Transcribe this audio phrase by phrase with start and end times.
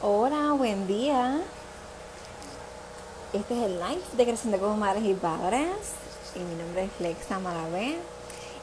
[0.00, 1.40] Hola, buen día.
[3.32, 5.66] Este es el live de Creciendo como Madres y Padres.
[6.36, 7.96] Y mi nombre es Lexa Malavé.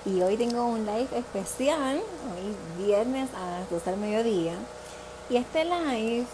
[0.06, 4.54] Y hoy tengo un live especial, hoy viernes a las 12 del mediodía.
[5.30, 6.26] Y este live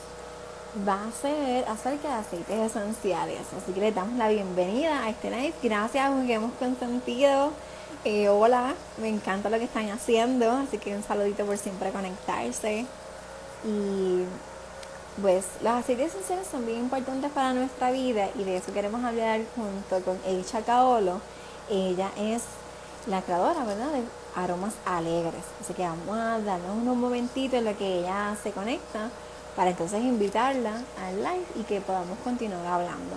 [0.88, 3.42] va a ser acerca de aceites esenciales.
[3.58, 5.54] Así que le damos la bienvenida a este live.
[5.64, 7.54] Gracias porque hemos consentido.
[8.06, 10.52] Eh, hola, me encanta lo que están haciendo.
[10.52, 12.86] Así que un saludito por siempre conectarse.
[13.66, 14.26] Y
[15.20, 19.42] pues los aceites esenciales son bien importantes para nuestra vida y de eso queremos hablar
[19.56, 21.20] junto con Eicha Caolo.
[21.70, 22.44] Ella es
[23.08, 23.92] la creadora, ¿verdad?
[23.92, 24.04] De
[24.36, 25.44] aromas alegres.
[25.60, 29.10] Así que vamos a darnos unos momentitos en lo que ella se conecta
[29.56, 33.16] para entonces invitarla al live y que podamos continuar hablando.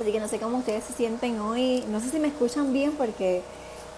[0.00, 1.84] Así que no sé cómo ustedes se sienten hoy.
[1.88, 3.42] No sé si me escuchan bien porque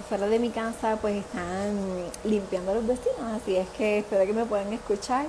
[0.08, 1.76] fuera de mi casa pues están
[2.24, 3.20] limpiando los vestidos.
[3.34, 5.26] Así es que espero que me puedan escuchar.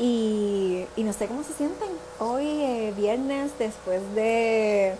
[0.00, 4.94] Y, no sé cómo se sienten hoy, eh, viernes, después de,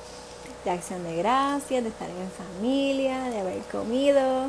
[0.62, 4.48] de, Acción de Gracias, de estar en familia, de haber comido.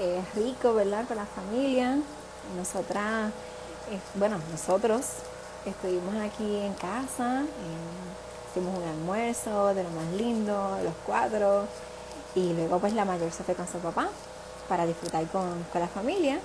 [0.00, 1.06] Es rico, ¿verdad?
[1.06, 1.98] Con la familia.
[2.56, 3.32] Nosotras,
[4.14, 5.04] bueno, nosotros
[5.66, 7.42] estuvimos aquí en casa,
[8.50, 11.66] hicimos un almuerzo de lo más lindo, los cuatro.
[12.34, 14.08] Y luego pues la mayor se fue con su papá
[14.70, 16.40] para disfrutar con, con la familia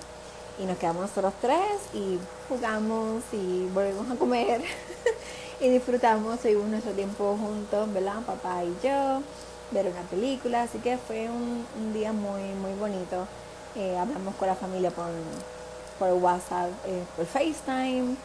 [0.58, 4.62] y nos quedamos nosotros tres y jugamos y volvemos a comer
[5.60, 8.22] y disfrutamos, seguimos nuestro tiempo juntos, ¿verdad?
[8.26, 9.22] Papá y yo,
[9.70, 13.26] ver una película, así que fue un, día muy, muy bonito.
[13.76, 15.06] Eh, hablamos con la familia por,
[15.98, 18.16] por WhatsApp, eh, por FaceTime,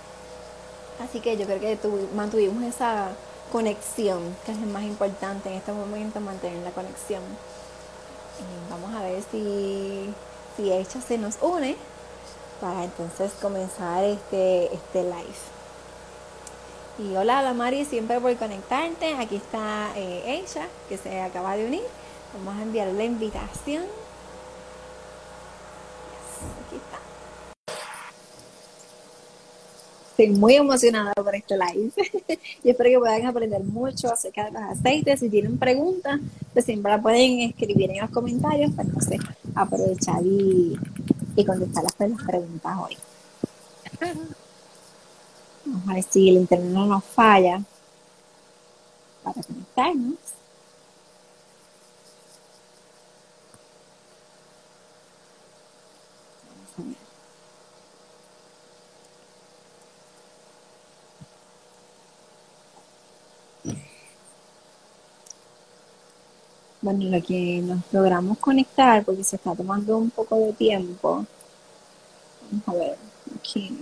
[1.04, 1.78] así que yo creo que
[2.16, 3.10] mantuvimos esa
[3.52, 7.22] conexión, que es lo más importante en este momento, mantener la conexión.
[8.72, 10.12] vamos a ver si,
[10.58, 11.78] si ella se nos une
[12.64, 15.44] para entonces comenzar este, este live.
[16.98, 19.16] Y hola la Mari, siempre por conectarte.
[19.16, 21.84] Aquí está eh, ella, que se acaba de unir.
[22.38, 23.84] Vamos a enviar la invitación.
[26.66, 27.00] aquí está.
[30.12, 31.92] Estoy muy emocionada por este live.
[32.64, 35.20] y espero que puedan aprender mucho acerca de los aceites.
[35.20, 36.22] Si tienen preguntas,
[36.54, 39.20] pues siempre la pueden escribir en los comentarios para sé,
[39.54, 40.80] aprovechar y
[41.36, 42.98] y contestar las, preguntas hoy.
[45.66, 47.62] Vamos a ver si el internet no nos falla
[49.24, 50.18] para conectarnos.
[66.84, 71.26] Bueno, lo que nos logramos conectar, porque se está tomando un poco de tiempo.
[72.52, 72.98] Vamos a ver,
[73.40, 73.82] aquí.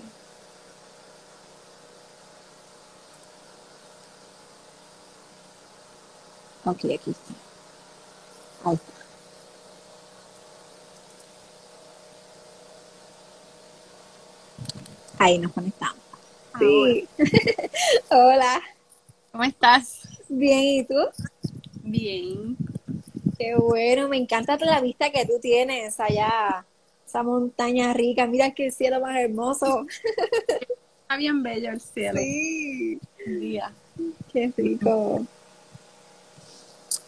[6.63, 7.33] Ok, aquí está.
[8.63, 8.93] Ahí está.
[15.17, 15.97] Ahí nos conectamos.
[16.59, 17.07] Sí.
[18.11, 18.61] Hola.
[19.31, 20.01] ¿Cómo estás?
[20.29, 20.99] Bien, ¿y tú?
[21.81, 22.55] Bien.
[23.41, 26.63] Qué bueno, me encanta la vista que tú tienes allá,
[27.07, 28.27] esa montaña rica.
[28.27, 29.87] Mira qué cielo más hermoso.
[31.01, 32.19] Está bien bello el cielo.
[32.19, 32.99] Sí.
[33.25, 33.73] Día.
[34.31, 35.25] Qué rico.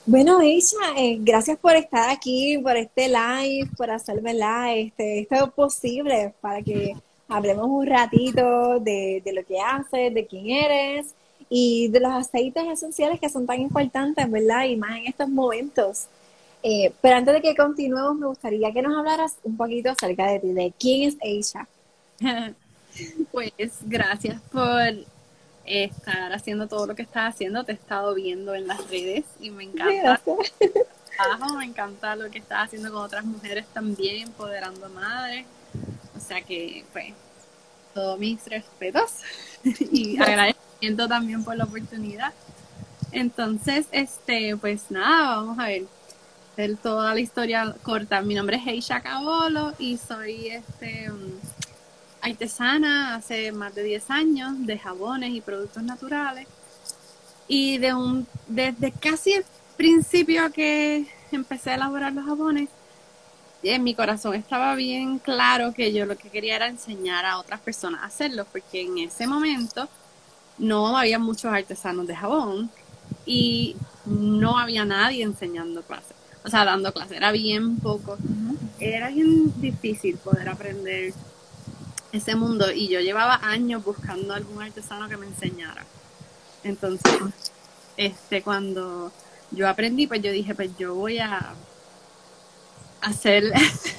[0.08, 4.32] Bueno, Isha, eh, gracias por estar aquí, por este live, por hacerme
[4.76, 6.96] este, esto posible para que
[7.28, 11.14] hablemos un ratito de, de lo que haces, de quién eres
[11.48, 14.66] y de los aceites esenciales que son tan importantes, ¿verdad?
[14.66, 16.08] Y más en estos momentos.
[16.64, 20.40] Eh, pero antes de que continuemos, me gustaría que nos hablaras un poquito acerca de
[20.40, 21.68] ti, de quién es Aisha.
[23.32, 24.80] pues gracias por
[25.66, 27.66] estar haciendo todo lo que estás haciendo.
[27.66, 30.22] Te he estado viendo en las redes y me encanta.
[31.58, 35.46] me encanta lo que estás haciendo con otras mujeres también, empoderando madres.
[36.16, 37.14] O sea que, pues,
[37.94, 39.12] todos mis respetos
[39.92, 42.34] y agradecimiento también por la oportunidad.
[43.12, 45.84] Entonces, este, pues nada, vamos a ver
[46.82, 48.22] toda la historia corta.
[48.22, 51.32] Mi nombre es Heisha Cabolo y soy este um,
[52.22, 56.48] artesana hace más de 10 años de jabones y productos naturales.
[57.48, 59.46] Y de un, desde casi el
[59.78, 62.70] principio que empecé a elaborar los jabones,
[63.64, 67.62] en mi corazón estaba bien claro que yo lo que quería era enseñar a otras
[67.62, 69.90] personas a hacerlo, porque en ese momento
[70.60, 72.70] no había muchos artesanos de jabón
[73.26, 78.18] y no había nadie enseñando clases o sea, dando clases, era bien poco.
[78.80, 81.14] Era bien difícil poder aprender
[82.12, 85.86] ese mundo y yo llevaba años buscando algún artesano que me enseñara.
[86.64, 87.14] Entonces,
[87.98, 89.12] este, cuando
[89.52, 91.54] yo aprendí, pues yo dije, pues yo voy a
[93.02, 93.52] hacer,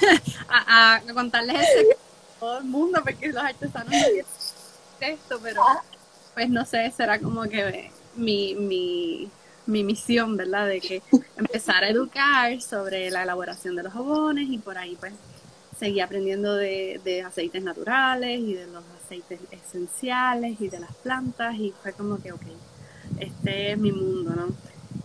[0.48, 5.62] a, contarles a todo el mundo, porque los artesanos no esto, pero
[6.34, 9.28] pues no sé, será como que mi, mi,
[9.66, 10.68] mi misión, ¿verdad?
[10.68, 11.02] De que
[11.36, 15.12] empezar a educar sobre la elaboración de los jabones y por ahí pues
[15.78, 21.54] seguí aprendiendo de, de aceites naturales y de los aceites esenciales y de las plantas
[21.56, 22.42] y fue como que, ok,
[23.18, 24.48] este es mi mundo, ¿no?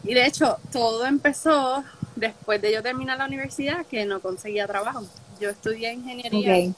[0.04, 1.84] Y de hecho, todo empezó
[2.16, 5.06] después de yo terminar la universidad que no conseguía trabajo.
[5.40, 6.74] Yo estudié ingeniería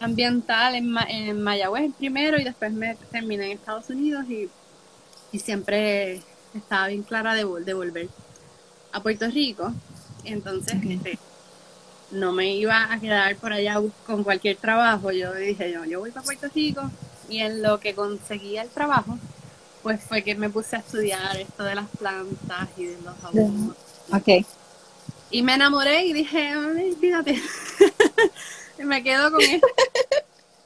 [0.00, 4.48] ambiental en, en Mayagüez primero y después me terminé en Estados Unidos y,
[5.38, 6.22] siempre
[6.54, 8.08] estaba bien clara de, de, volver
[8.92, 9.72] a Puerto Rico.
[10.24, 11.18] Entonces, este,
[12.10, 15.10] no me iba a quedar por allá con cualquier trabajo.
[15.10, 16.90] Yo dije, yo, yo voy para Puerto Rico
[17.28, 19.18] y en lo que conseguía el trabajo,
[19.82, 23.76] pues fue que me puse a estudiar esto de las plantas y de los jabones.
[24.12, 24.46] Ok.
[25.30, 27.40] Y me enamoré y dije, ay, fíjate,
[28.78, 29.66] me quedo con esto.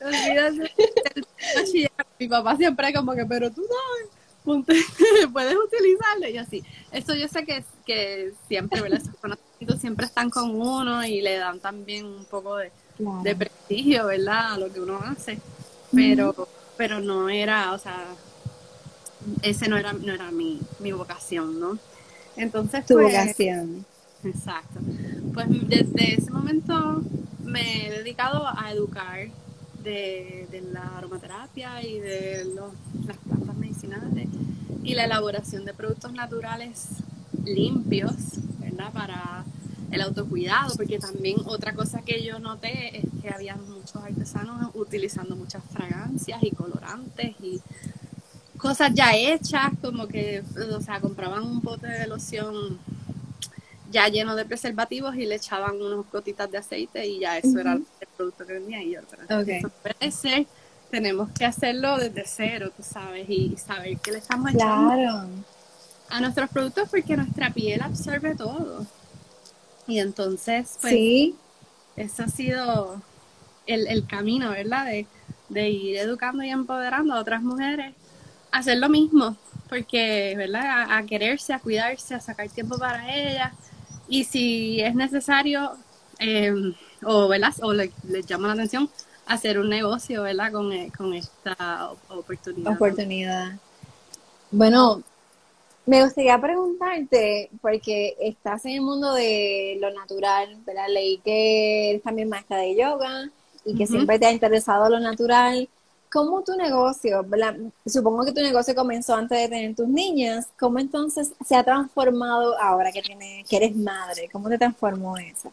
[2.18, 4.10] Mi papá siempre como que, pero tú sabes,
[4.44, 6.64] puedes utilizarlo y así.
[6.90, 9.00] Eso yo sé que, que siempre, ¿verdad?
[9.00, 14.06] Esos conocimientos siempre están con uno y le dan también un poco de, de prestigio,
[14.06, 14.54] ¿verdad?
[14.54, 15.38] A lo que uno hace.
[15.92, 18.04] Pero, pero no era, o sea,
[19.42, 21.78] ese no era, no era mi, mi vocación, ¿no?
[22.36, 23.84] Entonces, tu pues, vocación.
[24.24, 24.80] Exacto.
[25.34, 27.02] Pues desde ese momento
[27.44, 29.28] me he dedicado a educar
[29.82, 32.44] de, la aromaterapia y de
[33.06, 34.28] las plantas medicinales
[34.82, 36.88] y la elaboración de productos naturales
[37.44, 38.14] limpios,
[38.58, 38.92] ¿verdad?
[38.92, 39.44] Para
[39.90, 45.36] el autocuidado, porque también otra cosa que yo noté es que había muchos artesanos utilizando
[45.36, 47.60] muchas fragancias y colorantes y
[48.56, 50.42] cosas ya hechas, como que,
[50.72, 52.78] o sea, compraban un pote de loción
[53.92, 57.74] ya lleno de preservativos y le echaban unas gotitas de aceite y ya eso era
[57.74, 57.84] el
[58.16, 60.46] producto que vendía y yo, pero eso puede ser,
[60.90, 65.28] tenemos que hacerlo desde cero, tú sabes, y saber que le estamos echando
[66.08, 68.86] a nuestros productos porque nuestra piel absorbe todo.
[69.86, 71.34] Y entonces, pues, ¿Sí?
[71.96, 73.02] eso ha sido
[73.66, 74.86] el, el camino, ¿verdad?
[74.86, 75.06] De,
[75.48, 77.94] de ir educando y empoderando a otras mujeres
[78.50, 79.36] a hacer lo mismo,
[79.68, 80.62] porque, ¿verdad?
[80.66, 83.52] A, a, quererse, a cuidarse, a sacar tiempo para ellas
[84.12, 85.72] y si es necesario,
[86.18, 87.54] em, o, ¿verdad?
[87.62, 87.90] o le,
[88.26, 88.90] llama la atención,
[89.24, 90.52] hacer un negocio ¿verdad?
[90.52, 92.74] Con, eh, con esta oportunidad.
[92.74, 93.52] Oportunidad.
[94.50, 95.02] Bueno,
[95.86, 100.88] me gustaría preguntarte, porque estás en el mundo de lo natural, ¿verdad?
[100.90, 103.30] Leí que eres también maestra de yoga
[103.64, 105.70] y que siempre te ha interesado lo natural.
[106.12, 107.24] ¿Cómo tu negocio,
[107.86, 112.60] supongo que tu negocio comenzó antes de tener tus niñas, ¿cómo entonces se ha transformado
[112.60, 114.28] ahora que, tiene, que eres madre?
[114.30, 115.50] ¿Cómo te transformó eso?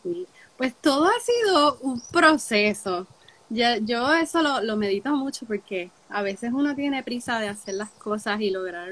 [0.58, 3.08] Pues todo ha sido un proceso.
[3.50, 7.76] Yo, yo eso lo, lo medito mucho porque a veces uno tiene prisa de hacer
[7.76, 8.90] las cosas y lograr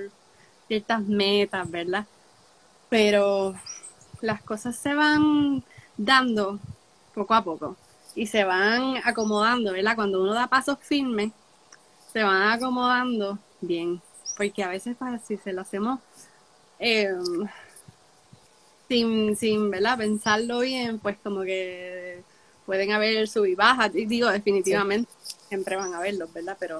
[0.69, 2.05] ciertas metas, ¿verdad?
[2.89, 3.55] Pero
[4.21, 5.63] las cosas se van
[5.97, 6.59] dando
[7.13, 7.75] poco a poco
[8.15, 9.95] y se van acomodando, ¿verdad?
[9.95, 11.31] Cuando uno da pasos firmes,
[12.11, 14.01] se van acomodando bien,
[14.35, 15.99] porque a veces si se lo hacemos
[16.79, 17.47] em,
[18.87, 19.97] sin, sin ¿verdad?
[19.97, 22.23] pensarlo bien, pues como que
[22.65, 25.09] pueden haber sub y bajas, digo definitivamente
[25.47, 26.57] siempre van a verlos, ¿verdad?
[26.59, 26.79] Pero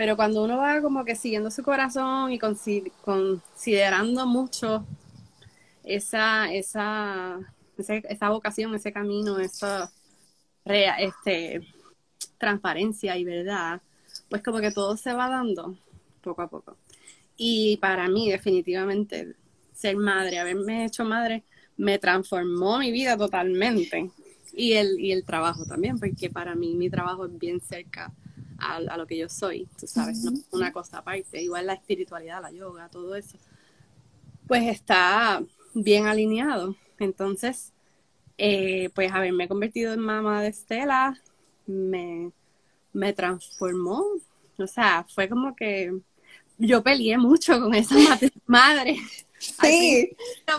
[0.00, 4.86] pero cuando uno va como que siguiendo su corazón y considerando mucho
[5.84, 7.38] esa, esa,
[7.76, 9.92] esa vocación, ese camino, esa
[10.64, 11.66] este,
[12.38, 13.82] transparencia y verdad,
[14.30, 15.76] pues como que todo se va dando
[16.22, 16.76] poco a poco.
[17.36, 19.34] Y para mí definitivamente
[19.74, 21.42] ser madre, haberme hecho madre,
[21.76, 24.10] me transformó mi vida totalmente.
[24.52, 28.12] Y el, y el trabajo también, porque para mí mi trabajo es bien cerca
[28.58, 31.42] a, lo que yo soy, tú sabes, no una cosa aparte.
[31.42, 33.38] Igual la espiritualidad, la yoga, todo eso,
[34.46, 35.42] pues está
[35.74, 36.76] bien alineado.
[36.98, 37.72] Entonces,
[38.36, 41.18] eh, pues haberme convertido en mamá de Estela
[41.66, 42.32] me,
[42.92, 44.04] me transformó.
[44.58, 45.92] O sea, fue como que
[46.58, 47.94] yo peleé mucho con esa
[48.46, 48.96] madre.
[49.38, 50.10] Sí.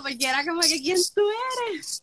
[0.01, 1.21] porque era como que, ¿quién tú
[1.69, 2.01] eres?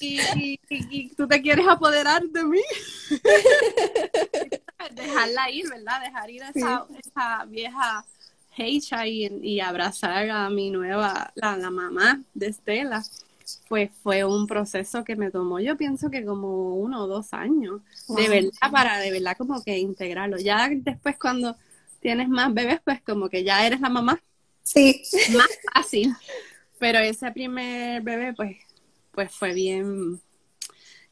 [0.00, 2.62] y, tú te quieres apoderar de mí.
[4.90, 6.00] Dejarla ir, ¿verdad?
[6.00, 8.04] Dejar ir a esa, esa vieja
[8.56, 13.02] hecha y, y, abrazar a mi nueva, la, la mamá de Estela.
[13.68, 17.80] Pues fue un proceso que me tomó, yo pienso que como uno o dos años,
[18.08, 20.38] de verdad, para de verdad como que integrarlo.
[20.38, 21.56] Ya después cuando
[22.00, 24.20] tienes más bebés, pues como que ya eres la mamá.
[24.62, 25.02] Sí.
[25.34, 26.14] Más fácil.
[26.78, 28.56] Pero ese primer bebé, pues,
[29.12, 30.20] pues fue bien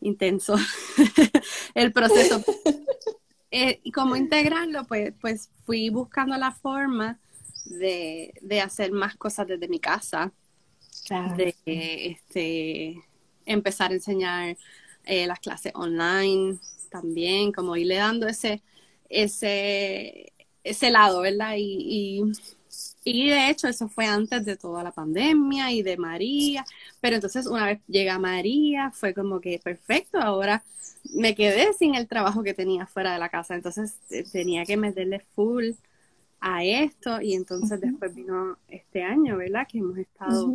[0.01, 0.57] intenso
[1.75, 2.43] el proceso.
[3.51, 7.19] Eh, y como integrarlo, pues, pues fui buscando la forma
[7.65, 10.33] de, hacer más cosas desde mi casa.
[11.37, 13.03] De este,
[13.45, 14.57] empezar a enseñar
[15.05, 18.63] eh, las clases online también, como irle dando ese,
[19.09, 21.55] ese, ese lado, ¿verdad?
[21.57, 22.23] Y,
[23.05, 26.65] y, de hecho eso fue antes de toda la pandemia y de María,
[27.01, 30.63] pero entonces una vez llega María fue como que perfecto, ahora
[31.15, 34.77] me quedé sin el trabajo que tenía fuera de la casa, entonces eh, tenía que
[34.77, 35.73] meterle full
[36.41, 39.67] a esto y entonces después vino este año, ¿verdad?
[39.69, 40.55] Que hemos estado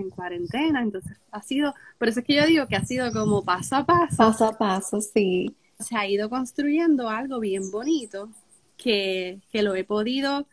[0.00, 3.44] en cuarentena, entonces ha sido, por eso es que yo digo que ha sido como
[3.44, 4.16] paso a paso.
[4.16, 5.54] Paso a paso, sí.
[5.78, 8.28] Se ha ido construyendo algo bien bonito
[8.76, 10.46] que, que lo he podido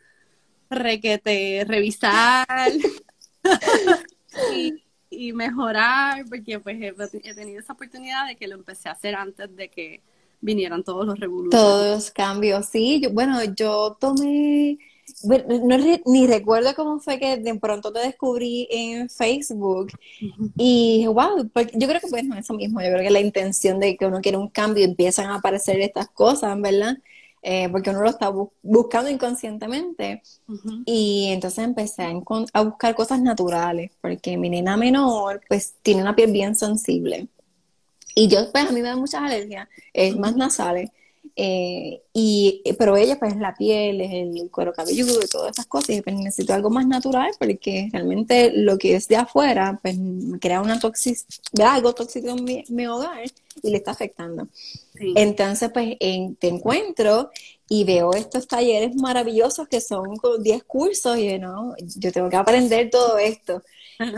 [0.70, 2.72] requete, revisar
[4.54, 9.16] y, y, mejorar, porque pues he, tenido esa oportunidad de que lo empecé a hacer
[9.16, 10.02] antes de que
[10.42, 11.60] vinieran todos los revoluciones.
[11.60, 13.02] Todos los cambios, sí.
[13.12, 14.78] bueno, yo tomé,
[15.24, 19.92] no, ni recuerdo cómo fue que de pronto te descubrí en Facebook
[20.58, 23.98] y wow, yo creo que pues no eso mismo, yo creo que la intención de
[23.98, 26.98] que uno quiere un cambio empiezan a aparecer estas cosas, ¿verdad?
[27.42, 28.30] Eh, porque uno lo está
[28.62, 30.22] buscando inconscientemente.
[30.86, 32.12] Y entonces empecé a,
[32.54, 37.30] a, buscar cosas naturales, porque mi nena menor pues tiene una piel bien sensible.
[38.16, 40.90] Y yo, pues, a mí me da muchas alergias, es más nasales.
[41.36, 45.90] Eh, y, pero ella, pues, la piel, es el cuero cabelludo y todas esas cosas.
[45.98, 49.98] Y pues, necesito algo más natural porque realmente lo que es de afuera, pues,
[50.40, 53.24] crea una toxicidad, algo tóxico en mi, hogar
[53.62, 54.48] y le está afectando.
[55.16, 57.30] Entonces, pues, te encuentro
[57.70, 61.76] y veo estos talleres maravillosos que son 10 cursos y, ¿no?
[61.78, 63.62] yo tengo que aprender todo esto.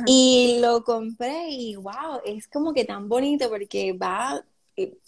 [0.05, 4.43] Y lo compré y wow, es como que tan bonito porque va, eh,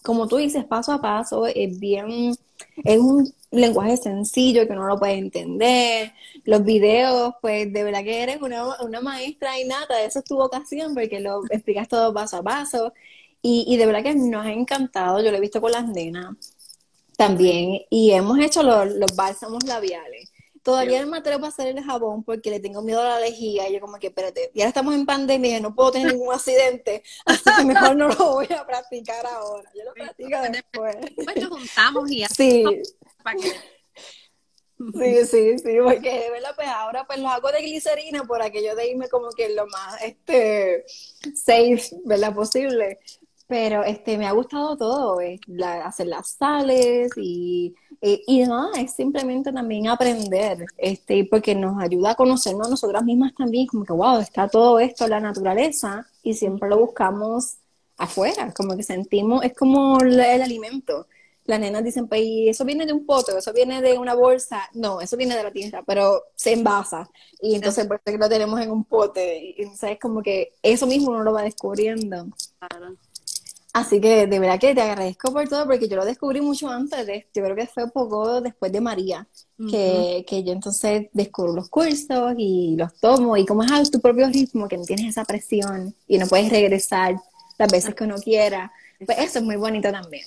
[0.03, 2.35] como tú dices, paso a paso, es bien,
[2.83, 6.13] es un lenguaje sencillo que uno lo puede entender.
[6.45, 10.93] Los videos, pues de verdad que eres una, una maestra innata, eso es tu vocación
[10.93, 12.93] porque lo explicas todo paso a paso.
[13.41, 16.35] Y, y de verdad que nos ha encantado, yo lo he visto con las nenas
[17.17, 20.30] también, y hemos hecho los, los bálsamos labiales.
[20.63, 23.67] Todavía no me atrevo a hacer el jabón porque le tengo miedo a la lejía.
[23.67, 27.03] Y yo como que, espérate, ya estamos en pandemia y no puedo tener ningún accidente,
[27.25, 29.69] así que mejor no lo voy a practicar ahora.
[29.75, 30.95] Yo lo practico después.
[31.15, 32.63] Pues nos juntamos y Sí.
[34.93, 38.75] Sí, sí, sí, porque de verdad, pues ahora pues lo hago de glicerina por aquello
[38.75, 40.85] de irme como que lo más este
[41.35, 42.33] safe, ¿verdad?
[42.33, 42.97] Posible.
[43.47, 45.19] Pero este me ha gustado todo,
[45.83, 52.15] hacer las sales y, y, nada, es simplemente también aprender, este, porque nos ayuda a
[52.15, 56.33] conocernos a nosotras mismas también, como que wow, está todo esto en la naturaleza y
[56.33, 57.57] siempre lo buscamos
[57.97, 61.05] afuera, como que sentimos, es como el, alimento.
[61.45, 64.61] Las nenas dicen, pues, eso viene de un pote, eso viene de una bolsa.
[64.73, 67.09] No, eso viene de la tierra, pero se envasa.
[67.41, 69.53] Y entonces, por eso lo tenemos en un pote.
[69.57, 72.27] Y entonces, es como que eso mismo uno lo va descubriendo.
[72.59, 72.95] Claro.
[73.73, 77.05] Así que de verdad que te agradezco por todo, porque yo lo descubrí mucho antes
[77.07, 79.27] de Yo creo que fue poco después de María,
[79.69, 83.37] que, que, yo entonces descubro los cursos y los tomo.
[83.37, 86.49] Y como es a tu propio ritmo, que no tienes esa presión y no puedes
[86.49, 87.15] regresar
[87.57, 88.71] las veces que uno quiera,
[89.05, 90.25] pues eso es muy bonito también.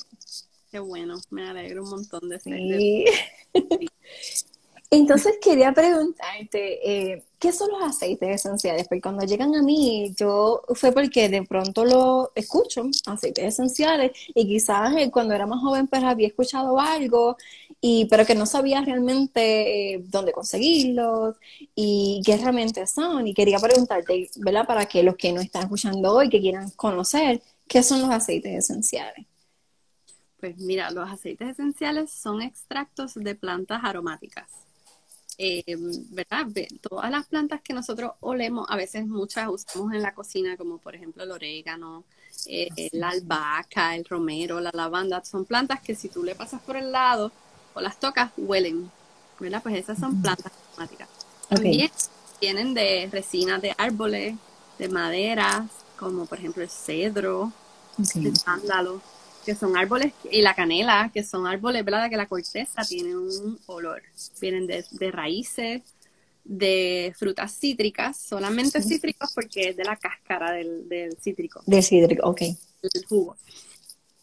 [0.70, 3.04] Qué bueno, me alegro un montón de sí.
[4.96, 8.86] Entonces quería preguntarte, eh, ¿qué son los aceites esenciales?
[8.86, 14.46] Porque cuando llegan a mí, yo fue porque de pronto lo escucho, aceites esenciales, y
[14.46, 17.36] quizás eh, cuando era más joven pues había escuchado algo,
[17.80, 21.36] y, pero que no sabía realmente eh, dónde conseguirlos
[21.74, 23.26] y qué realmente son.
[23.26, 24.64] Y quería preguntarte, ¿verdad?
[24.64, 28.52] Para que los que no están escuchando hoy, que quieran conocer, ¿qué son los aceites
[28.52, 29.26] esenciales?
[30.38, 34.63] Pues mira, los aceites esenciales son extractos de plantas aromáticas
[35.38, 35.76] eh,
[36.10, 36.46] ¿verdad?
[36.80, 40.94] Todas las plantas que nosotros olemos, a veces muchas usamos en la cocina, como por
[40.94, 42.04] ejemplo el orégano,
[42.46, 46.76] eh, la albahaca, el romero, la lavanda, son plantas que si tú le pasas por
[46.76, 47.32] el lado
[47.74, 48.90] o las tocas, huelen,
[49.40, 49.62] ¿verdad?
[49.62, 51.08] Pues esas son plantas aromáticas.
[51.48, 51.90] También
[52.40, 54.36] vienen de resinas de árboles,
[54.78, 57.52] de maderas, como por ejemplo el cedro,
[58.14, 59.00] el sándalo
[59.44, 62.08] que son árboles, y la canela, que son árboles, ¿verdad?
[62.08, 64.02] Que la corteza tiene un olor.
[64.40, 65.82] Vienen de, raíces,
[66.44, 71.62] de frutas cítricas, solamente cítricos porque es de la cáscara del, del cítrico.
[71.66, 72.42] Del cítrico, ok.
[72.42, 73.36] El jugo.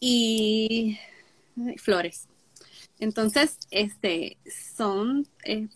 [0.00, 0.98] Y
[1.78, 2.26] flores.
[2.98, 4.36] Entonces, este,
[4.76, 5.68] son, eh,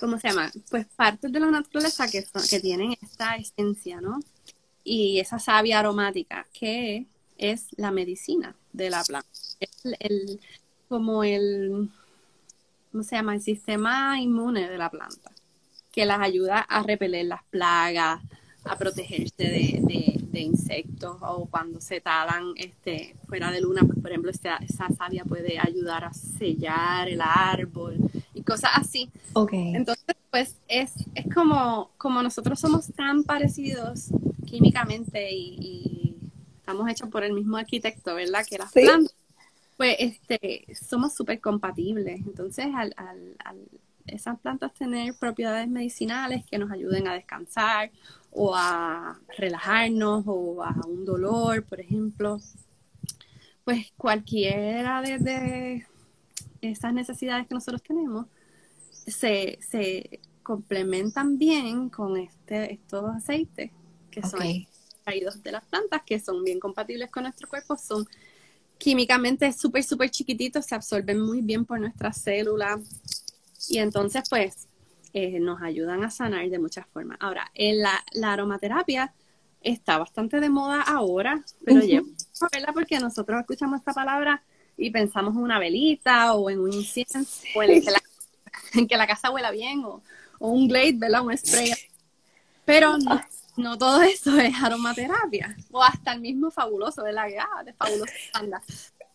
[0.00, 0.50] ¿cómo se llama?
[0.68, 4.20] Pues partes de la naturaleza que, que tienen esta esencia, ¿no?
[4.82, 7.06] Y esa savia aromática, que
[7.38, 9.28] es la medicina de la planta.
[9.60, 10.40] Es el,
[10.88, 11.90] como el,
[12.92, 13.34] ¿cómo se llama?
[13.34, 15.30] El sistema inmune de la planta,
[15.92, 18.20] que las ayuda a repeler las plagas,
[18.64, 24.32] a protegerse de, insectos o cuando se talan este, fuera de luna, pues por ejemplo
[24.32, 27.98] esa, esa savia puede ayudar a sellar el árbol
[28.34, 29.10] y cosas así.
[29.32, 29.76] Okay.
[29.76, 34.08] Entonces, pues es, es como, como nosotros somos tan parecidos
[34.44, 36.03] químicamente y,
[36.64, 38.42] estamos hechos por el mismo arquitecto, ¿verdad?
[38.48, 39.14] Que las plantas,
[39.76, 42.22] pues este, somos súper compatibles.
[42.26, 43.58] Entonces, al, al, al
[44.06, 47.90] esas plantas tener propiedades medicinales que nos ayuden a descansar
[48.30, 52.40] o a relajarnos o a un dolor, por ejemplo,
[53.64, 55.86] pues cualquiera de,
[56.62, 58.26] esas necesidades que nosotros tenemos
[58.90, 63.70] se, se complementan bien con este, estos aceites
[64.10, 64.66] que son
[65.04, 68.06] traídos de las plantas, que son bien compatibles con nuestro cuerpo, son
[68.78, 72.80] químicamente súper, súper chiquititos, se absorben muy bien por nuestras células
[73.68, 74.68] y entonces pues
[75.12, 77.18] eh, nos ayudan a sanar de muchas formas.
[77.20, 79.14] Ahora, en la, aromaterapia
[79.62, 82.06] está bastante de moda ahora, pero llevo
[82.40, 84.42] a porque nosotros escuchamos esta palabra
[84.76, 87.20] y pensamos en una velita o en un incienso
[87.54, 87.82] o en,
[88.88, 90.02] que, la, casa huela bien o,
[90.40, 91.24] un glade, ¿verdad?
[91.24, 91.72] Un spray.
[92.66, 93.20] Pero no,
[93.78, 95.56] todo eso es aromaterapia.
[95.70, 97.28] O hasta el mismo fabuloso, ¿verdad?
[97.40, 98.62] Ah, de fabuloso anda.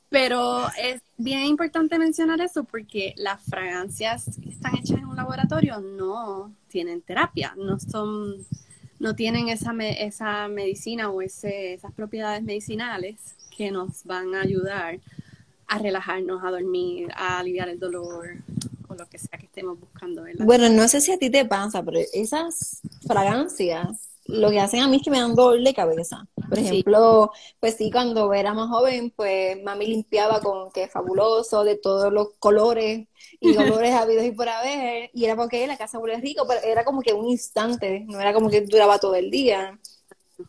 [0.09, 5.79] Pero es bien importante mencionar eso porque las fragancias que están hechas en un laboratorio
[5.79, 8.43] no tienen terapia, no son,
[8.99, 14.99] no tienen esa, esa medicina o ese, esas propiedades medicinales que nos van a ayudar
[15.67, 18.29] a relajarnos, a dormir, a aliviar el dolor
[18.87, 20.23] o lo que sea que estemos buscando.
[20.39, 24.87] Bueno, no sé si a ti te pasa, pero esas fragancias lo que hacen a
[24.87, 26.27] mí es que me dan dolor de cabeza.
[26.47, 31.75] Por ejemplo, pues sí, cuando era más joven, pues mami limpiaba con que fabuloso, de
[31.75, 33.07] todos los colores
[33.39, 36.85] y colores habidos y por haber, y era porque la casa huele rico, pero era
[36.85, 39.79] como que un instante, no era como que duraba todo el día.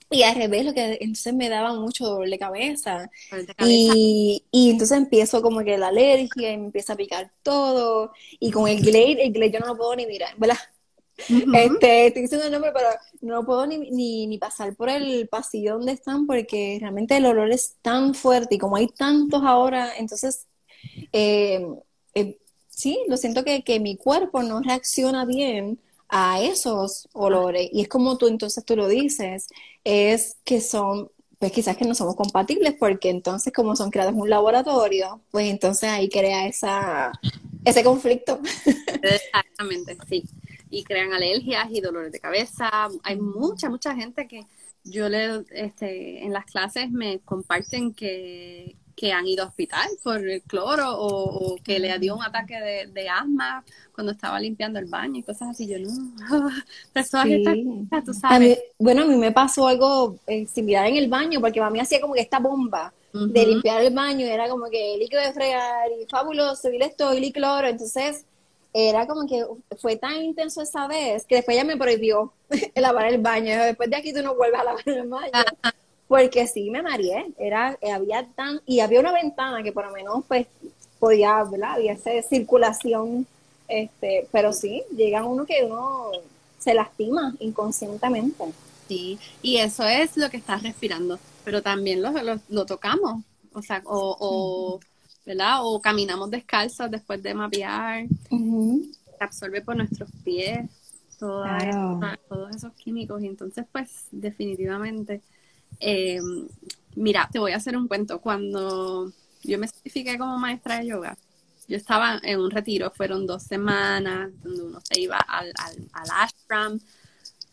[0.08, 3.10] Y al revés, lo que entonces me daba mucho dolor de cabeza.
[3.58, 8.12] Y, y, entonces empiezo como que la alergia y me empieza a picar todo.
[8.38, 10.58] Y con el Glade, el Glade yo no lo puedo ni mirar, ¿verdad?
[11.28, 12.88] Este, estoy diciendo el nombre, pero
[13.20, 17.76] no puedo ni, ni, pasar por el pasillo donde están porque realmente el olor es
[17.82, 20.46] tan fuerte y como hay tantos ahora, entonces
[21.12, 21.66] eh,
[22.14, 25.78] eh, sí, lo siento que, que mi cuerpo no reacciona bien
[26.08, 27.68] a esos olores.
[27.72, 29.48] Y es como tú entonces tú lo dices,
[29.84, 34.20] es que son, pues quizás que no somos compatibles porque entonces como son creados en
[34.20, 37.12] un laboratorio, pues entonces ahí crea esa,
[37.64, 38.40] ese conflicto.
[39.02, 40.24] Exactamente, sí
[40.70, 42.88] y crean alergias y dolores de cabeza.
[43.02, 44.46] Hay mucha, mucha gente que
[44.84, 50.26] yo le, este, en las clases me comparten que, que han ido a hospital por
[50.26, 55.18] el cloro o, que le dio un ataque de, asma cuando estaba limpiando el baño
[55.18, 55.66] y cosas así.
[55.66, 55.88] Yo no,
[58.04, 58.58] tú sabes.
[58.78, 62.14] bueno, a mí me pasó algo eh, similar en el baño porque mí hacía como
[62.14, 66.70] que esta bomba de limpiar el baño era como que líquido de fregar y fabuloso
[66.70, 67.68] y esto y cloro.
[67.68, 68.24] Entonces,
[68.72, 69.44] era como que
[69.78, 72.32] fue tan intenso esa vez que después ya me prohibió
[72.74, 73.62] lavar el baño.
[73.62, 75.32] Después de aquí tú no vuelves a lavar el baño.
[76.06, 77.32] Porque sí me mareé.
[77.38, 80.46] Era, había tan, y había una ventana que por lo menos pues
[80.98, 81.74] podía, ¿verdad?
[81.74, 83.26] Había esa circulación,
[83.68, 86.10] este, pero sí, llega uno que uno
[86.58, 88.44] se lastima inconscientemente.
[88.86, 92.12] Sí, y eso es lo que estás respirando, pero también lo,
[92.48, 94.80] lo, tocamos, o sea, o
[95.24, 95.58] ¿verdad?
[95.62, 98.06] O caminamos descalzos después de mapear.
[98.28, 100.68] Se absorbe por nuestros pies
[101.20, 103.22] todos esos químicos.
[103.22, 105.22] Y entonces, pues, definitivamente,
[105.78, 106.48] em,
[106.96, 108.20] mira, te voy a hacer un cuento.
[108.20, 111.16] Cuando yo me certifiqué como maestra de yoga,
[111.68, 115.52] yo estaba en un retiro, fueron dos semanas, donde uno se iba al,
[115.92, 116.80] al, ashram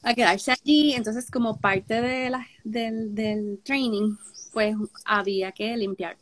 [0.01, 0.93] a quedarse allí.
[0.93, 4.15] Entonces, como parte de la, del, del training,
[4.53, 4.75] pues
[5.06, 6.17] había que limpiar.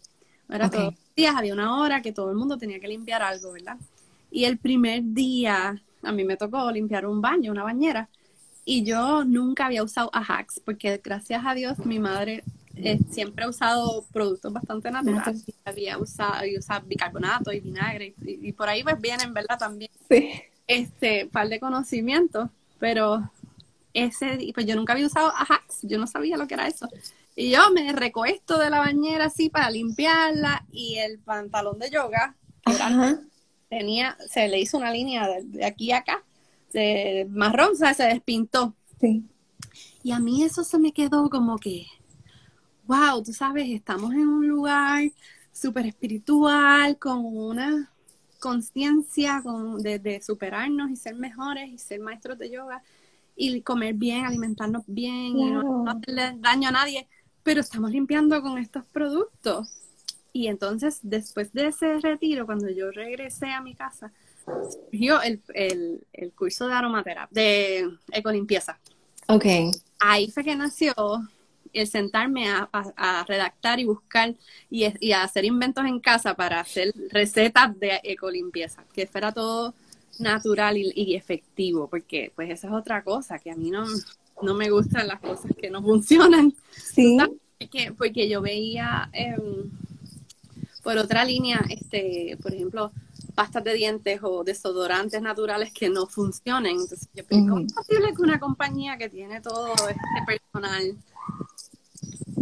[0.50, 3.78] Era todo días había una hora que todo el mundo tenía que limpiar algo, ¿verdad?
[4.32, 8.10] Y el primer día a mí me tocó limpiar un baño, una bañera,
[8.66, 12.44] y yo nunca había usado Ajax, porque gracias a Dios mi madre
[12.76, 15.46] eh, siempre ha usado productos bastante naturales.
[15.64, 19.58] Había usado, había usado bicarbonato y vinagre, y, por ahí pues vienen, ¿verdad?
[19.58, 19.92] También.
[20.10, 20.32] Sí.
[20.68, 22.50] este par de conocimientos,
[22.80, 23.32] pero
[23.94, 26.90] ese, pues yo nunca había usado Ajax, yo no sabía lo que era eso.
[27.36, 32.36] Y yo me recuesto de la bañera así para limpiarla y el pantalón de yoga,
[33.70, 36.24] tenía, se le hizo una línea de, aquí a acá,
[36.72, 38.74] de marrón, se despintó.
[40.02, 41.86] Y a mí eso se me quedó como que,
[42.88, 45.04] wow, tú sabes, estamos en un lugar
[45.52, 47.92] súper espiritual, con una
[48.40, 49.42] conciencia
[49.80, 52.84] de, de, superarnos y ser mejores y ser maestros de yoga
[53.36, 57.08] y comer bien, alimentarnos bien y no, hacerle daño a nadie,
[57.46, 59.70] pero estamos limpiando con estos productos.
[60.34, 64.12] Y entonces, después de ese retiro, cuando yo regresé a mi casa,
[64.46, 65.42] surgió el,
[66.12, 68.78] el curso de aromaterapia, de ecolimpieza.
[69.28, 69.46] Ok.
[70.00, 70.94] Ahí fue que nació
[71.76, 74.34] el sentarme a, redactar y buscar
[74.70, 79.74] y, a hacer inventos en casa para hacer recetas de ecolimpieza, que fuera todo
[80.20, 83.86] natural y, efectivo, porque pues esa es otra cosa, que a mí no,
[84.42, 86.54] no me gustan las cosas que no funcionan.
[86.72, 87.18] Sí.
[87.58, 89.70] Porque, porque yo veía em,
[90.84, 92.92] por otra línea, este, por ejemplo,
[93.34, 96.74] pastas de dientes o desodorantes naturales que no funcionen.
[96.74, 100.96] Entonces, yo ¿cómo es posible que una compañía que tiene todo este personal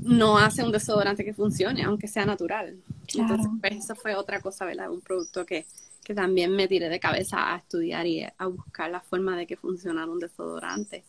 [0.02, 2.78] no hace un desodorante que funcione, aunque sea natural?
[3.16, 4.92] Entonces, pues, eso fue otra cosa, ¿verdad?
[4.92, 5.66] Un producto que,
[6.04, 9.58] que también me tiré de cabeza a estudiar y a buscar la forma de que
[9.58, 11.04] funcionara un desodorante.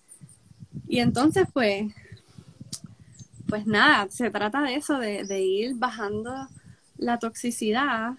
[0.89, 1.93] Y entonces, pues,
[3.49, 6.49] pues nada, se trata de eso, de, de ir bajando
[6.99, 8.15] la toxicidad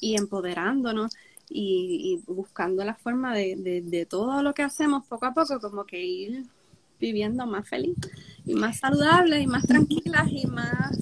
[0.00, 1.12] y empoderándonos
[1.50, 6.44] y, buscando la forma de, todo lo que hacemos poco a poco, como que ir
[7.00, 7.96] viviendo más feliz
[8.46, 10.96] y más saludable y más tranquilas y más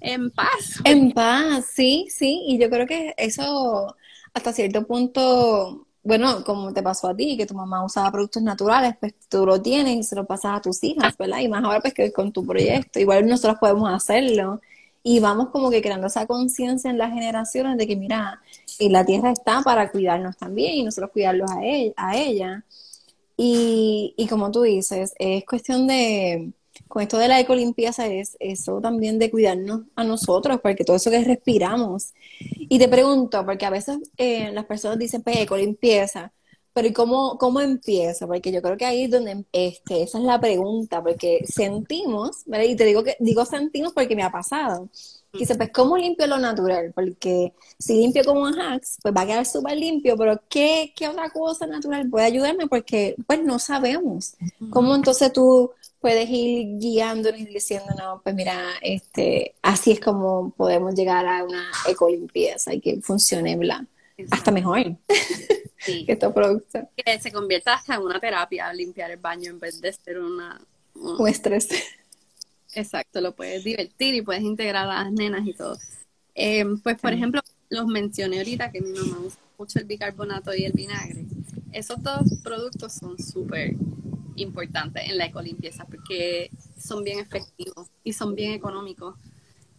[0.00, 0.80] en paz.
[0.84, 3.96] En paz, sí, sí, y yo creo que eso
[4.34, 8.96] hasta cierto punto, bueno, como te pasó a ti, que tu mamá usaba productos naturales,
[8.98, 11.38] pues tú lo tienes y se lo pasas a tus hijas, ¿verdad?
[11.40, 14.60] Y más ahora pues que con tu proyecto, igual nosotros podemos hacerlo
[15.02, 18.40] y vamos como que creando esa conciencia en las generaciones de que, mira,
[18.78, 22.64] y la tierra está para cuidarnos también y nosotros cuidarlos a, él, a ella.
[23.36, 26.52] Y, y como tú dices, es cuestión de,
[26.92, 31.10] con esto de la ecolimpieza, es eso también de cuidarnos a nosotros, porque todo eso
[31.10, 32.12] que respiramos.
[32.38, 36.34] Y te pregunto, porque a veces eh, las personas dicen, pues, ecolimpieza,
[36.74, 38.26] pero ¿y cómo, cómo empieza?
[38.26, 42.66] Porque yo creo que ahí es donde, este, esa es la pregunta, porque sentimos, ¿vale?
[42.66, 44.90] Y te digo que digo sentimos porque me ha pasado.
[45.32, 46.92] Dice, pues, ¿cómo limpio lo natural?
[46.94, 51.08] Porque si limpio como un hacks, pues va a quedar súper limpio, pero ¿qué, ¿qué,
[51.08, 52.66] otra cosa natural puede ayudarme?
[52.66, 54.34] Porque, pues, no sabemos.
[54.68, 55.70] ¿Cómo entonces tú
[56.02, 61.44] puedes ir guiándonos y diciendo, no, pues mira, este, así es como podemos llegar a
[61.44, 63.86] una ecolimpieza y que funcione, bla,
[64.30, 64.96] hasta mejor.
[65.84, 66.04] Sí.
[66.06, 66.88] que producto.
[66.96, 70.60] Que se convierta hasta en una terapia limpiar el baño en vez de ser una...
[70.94, 71.68] Un, estrés.
[72.74, 75.76] Exacto, lo puedes divertir y puedes integrar a las nenas y todo.
[76.34, 80.64] Em, pues, por ejemplo, los mencioné ahorita que mi mamá usa mucho el bicarbonato y
[80.64, 81.26] el vinagre.
[81.72, 83.74] Esos dos productos son súper
[84.36, 89.16] importantes en la ecolimpieza porque son bien efectivos y son bien económicos.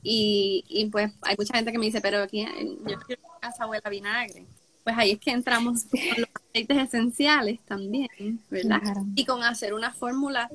[0.01, 2.45] Y, y pues hay mucha gente que me dice, pero aquí
[2.87, 4.45] yo quiero casa huela vinagre
[4.83, 8.09] pues ahí es que entramos con los aceites esenciales también,
[8.49, 8.81] ¿verdad?
[9.15, 10.49] Y con hacer una fórmula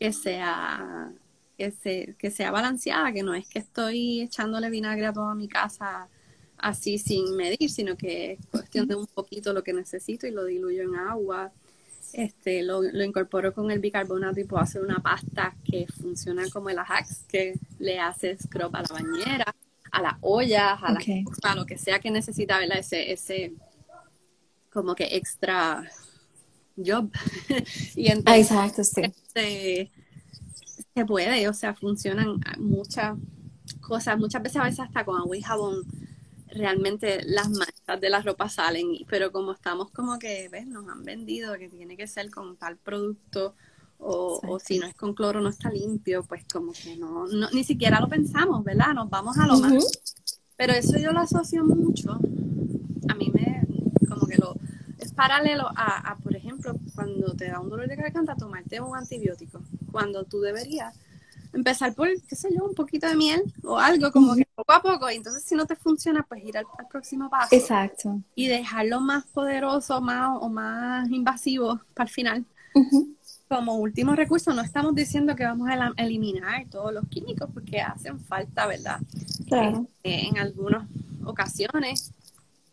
[0.00, 1.12] que sea,
[1.58, 6.08] que, que sea balanceada, que no es que estoy echándole vinagre a toda mi casa
[6.56, 10.44] así sin medir, sino que es cuestión de un poquito lo que necesito y lo
[10.44, 11.52] diluyo en agua.
[12.14, 16.70] Este, lo, lo incorporo con el bicarbonato y puedo hacer una pasta que funciona como
[16.70, 19.54] el Ajax, que le hace scrub a la bañera,
[19.90, 20.96] a las ollas, a,
[21.42, 22.78] a lo que sea que necesita, ¿verdad?
[22.78, 23.54] Ese, ese,
[24.72, 25.90] como que extra
[26.76, 27.10] job.
[27.96, 29.00] y entonces, Exacto, sí.
[29.02, 29.90] Este,
[30.94, 33.18] se puede, o sea, funcionan muchas
[33.80, 35.82] cosas, muchas veces a veces hasta con agua y jabón
[36.54, 40.66] realmente las manchas de la ropa salen, pero como estamos como que, ¿ves?
[40.66, 43.54] Nos han vendido que tiene que ser con tal producto
[43.98, 47.50] o, o si no es con cloro no está limpio, pues como que no, no
[47.50, 48.94] ni siquiera lo pensamos, ¿verdad?
[48.94, 49.84] Nos vamos a lo más.
[50.56, 52.12] Pero eso yo lo asocio mucho.
[53.08, 53.62] A mí me,
[54.08, 54.54] como que lo,
[54.98, 59.60] es paralelo a, por ejemplo, cuando te da un dolor de garganta, tomarte un antibiótico,
[59.90, 60.94] cuando tú deberías
[61.52, 64.82] empezar por, qué sé yo, un poquito de miel o algo como que poco a
[64.82, 67.54] poco, y entonces si no te funciona, pues ir al, próximo paso.
[67.54, 68.20] Exacto.
[68.34, 72.44] Y dejarlo más poderoso más, o más invasivo para el final.
[73.48, 78.18] Como último recurso, no estamos diciendo que vamos a eliminar todos los químicos porque hacen
[78.18, 79.00] falta, ¿verdad?
[79.46, 79.86] Claro.
[80.02, 80.88] Eh, en algunas
[81.24, 82.12] ocasiones,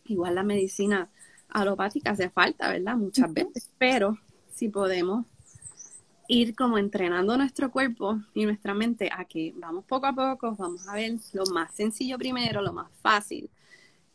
[0.06, 1.10] igual la medicina
[1.50, 2.96] alopática hace falta, ¿verdad?
[2.96, 4.18] Muchas veces, pero
[4.54, 5.26] si podemos
[6.32, 10.88] ir como entrenando nuestro cuerpo y nuestra mente a que vamos poco a poco, vamos
[10.88, 13.50] a ver lo más sencillo primero, lo más fácil,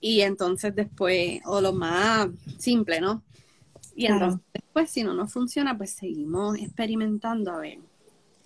[0.00, 3.22] y entonces después, o lo más simple, ¿no?
[3.94, 7.78] Y entonces después, si no nos funciona, pues seguimos experimentando a ver.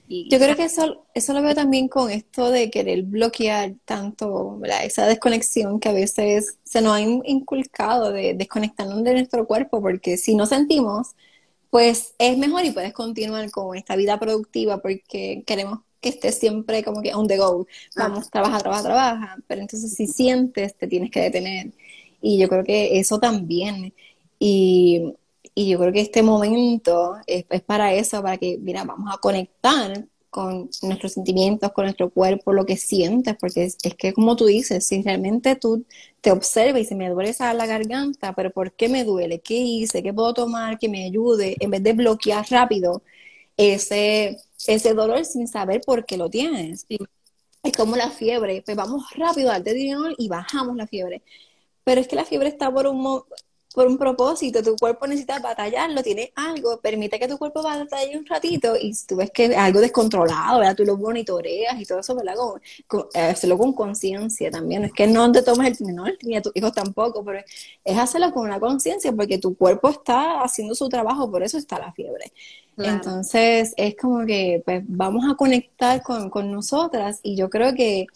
[0.09, 5.07] Yo creo que eso, eso lo veo también con esto de querer bloquear tanto esa
[5.07, 10.35] desconexión que a veces se nos ha inculcado de desconectarnos de nuestro cuerpo, porque si
[10.35, 11.15] no sentimos,
[11.71, 16.83] pues es mejor y puedes continuar con esta vida productiva porque queremos que estés siempre
[16.83, 17.67] como que on the go.
[17.97, 19.37] Vamos, trabaja, trabaja, trabaja.
[19.47, 21.73] Pero entonces si sientes, te tienes que detener.
[22.21, 23.95] Y yo creo que eso también.
[24.39, 25.15] Y,
[25.57, 30.07] yo creo que este momento es, es, para eso, para que, mira, vamos a conectar
[30.31, 34.87] con nuestros sentimientos, con nuestro cuerpo, lo que sientes, porque es, que como tú dices,
[34.87, 35.85] si realmente tú
[36.21, 39.41] te observas y se me duele esa la garganta, pero ¿por qué me duele?
[39.41, 40.03] ¿Qué hice?
[40.03, 41.57] ¿Qué puedo tomar que me ayude?
[41.61, 43.03] En vez de bloquear rápido
[43.57, 46.87] ese, ese dolor sin saber por qué lo tienes.
[47.63, 51.23] Es como la fiebre, pues vamos rápido al dedinol y bajamos la fiebre.
[51.85, 53.23] Pero es que la fiebre está por un,
[53.73, 58.27] por un propósito, tu cuerpo necesita batallarlo, tiene algo, permite que tu cuerpo batalle un
[58.27, 60.75] ratito y tú ves que es algo descontrolado, ¿verdad?
[60.75, 62.35] Tú lo monitoreas y todo eso, ¿verdad?
[62.89, 66.43] Con, eh, hacerlo con conciencia también, es que no te tomes el no, ni a
[66.43, 67.45] tus hijos tampoco, pero
[67.85, 71.79] es hacerlo con una conciencia porque tu cuerpo está haciendo su trabajo, por eso está
[71.79, 72.33] la fiebre.
[72.77, 78.07] Entonces, es como que pues vamos a conectar con, con nosotras y yo creo que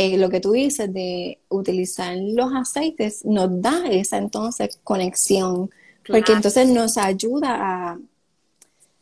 [0.00, 5.70] eh, lo que tú dices de utilizar los aceites nos da esa entonces conexión,
[6.06, 7.98] porque entonces nos ayuda a...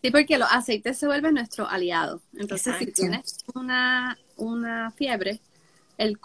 [0.02, 2.22] Sí, porque los aceites se vuelven nuestro aliado.
[2.35, 5.40] Entonces, si tienes una, una fiebre,
[5.98, 6.18] el,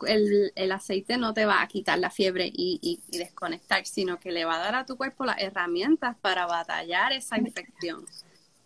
[0.56, 2.80] el, aceite no te va a quitar la fiebre y,
[3.12, 7.12] y, desconectar, sino que le va a dar a tu cuerpo las herramientas para batallar
[7.12, 8.06] esa infección.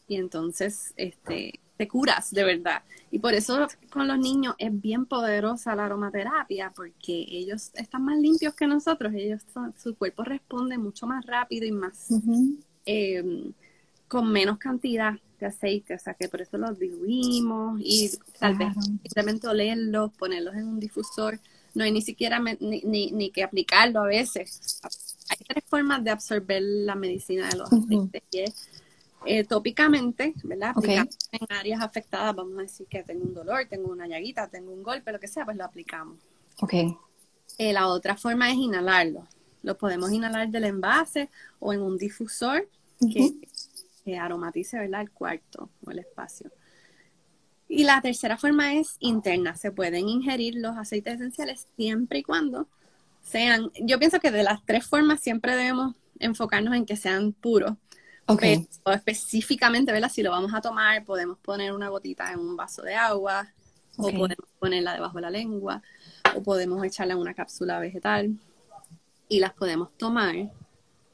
[0.08, 2.82] Y entonces, este, te curas de verdad.
[3.12, 8.18] Y por eso con los niños es bien poderosa la aromaterapia, porque ellos están más
[8.20, 9.42] limpios que nosotros, ellos
[9.82, 12.08] su cuerpo responde mucho más rápido y más
[12.86, 13.54] em,
[14.08, 18.10] con menos cantidad de aceite, o sea que por eso los diluimos y
[18.40, 21.40] tal vez simplemente olerlos, ponerlos en un difusor,
[21.74, 24.80] no hay ni siquiera ni, ni, que aplicarlo a veces.
[25.30, 28.24] Hay tres formas de absorber la medicina de los aceites
[29.26, 30.74] eh, tópicamente, ¿verdad?
[30.84, 31.08] en
[31.50, 35.12] áreas afectadas, vamos a decir que tengo un dolor, tengo una llaguita, tengo un golpe,
[35.12, 36.18] lo que sea, pues lo aplicamos.
[36.62, 36.74] Ok.
[37.58, 39.28] Eh, la otra forma es inhalarlo.
[39.64, 42.68] Lo podemos inhalar del envase o en un difusor
[44.06, 45.02] que, aromatice, ¿verdad?
[45.02, 46.52] El cuarto o el espacio.
[47.68, 49.56] Y la tercera forma es interna.
[49.56, 52.68] Se pueden ingerir los aceites esenciales siempre y cuando
[53.24, 57.74] sean, yo pienso que de las tres formas siempre debemos enfocarnos en que sean puros
[58.28, 58.68] Okay.
[58.84, 60.10] o específicamente, ¿verdad?
[60.12, 63.48] Si lo vamos a tomar, podemos poner una gotita en un vaso de agua,
[63.98, 65.82] o podemos ponerla debajo de la lengua,
[66.36, 68.36] o podemos echarla en una cápsula vegetal
[69.30, 70.36] y las podemos tomar.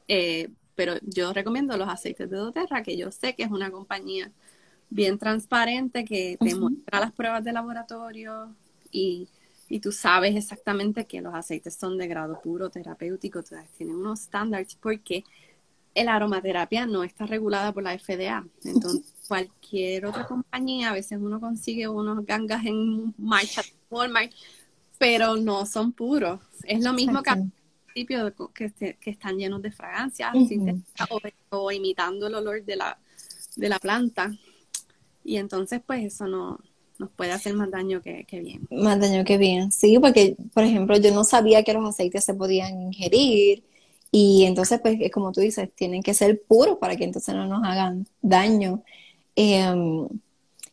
[0.07, 4.31] Eh, pero yo recomiendo los aceites de doTERRA, que yo sé que es una compañía
[4.89, 8.53] bien transparente, que te muestra las pruebas de laboratorio
[8.91, 9.27] y,
[9.69, 13.41] y, tú sabes exactamente que los aceites son de grado puro terapéutico,
[13.77, 15.23] tienen unos estándares porque
[15.95, 18.45] la aromaterapia no está regulada por la FDA.
[18.63, 24.31] Entonces, cualquier otra compañía, a veces uno consigue unos gangas en marcha Walmart,
[24.97, 26.39] pero no son puros.
[26.63, 27.51] Es lo mismo que al
[27.85, 30.33] principio que, que, están llenos de fragancias
[31.49, 32.97] o, imitando el olor de la,
[33.55, 34.31] de la planta.
[35.23, 36.59] Y entonces, pues eso no
[36.97, 38.67] nos puede hacer más daño que, que bien.
[38.69, 42.35] Más daño que bien, sí, porque, por ejemplo, yo no sabía que los aceites se
[42.35, 43.63] podían ingerir
[44.11, 47.63] y entonces, pues, como tú dices, tienen que ser puros para que entonces no nos
[47.63, 48.83] hagan daño.
[49.35, 50.07] Em,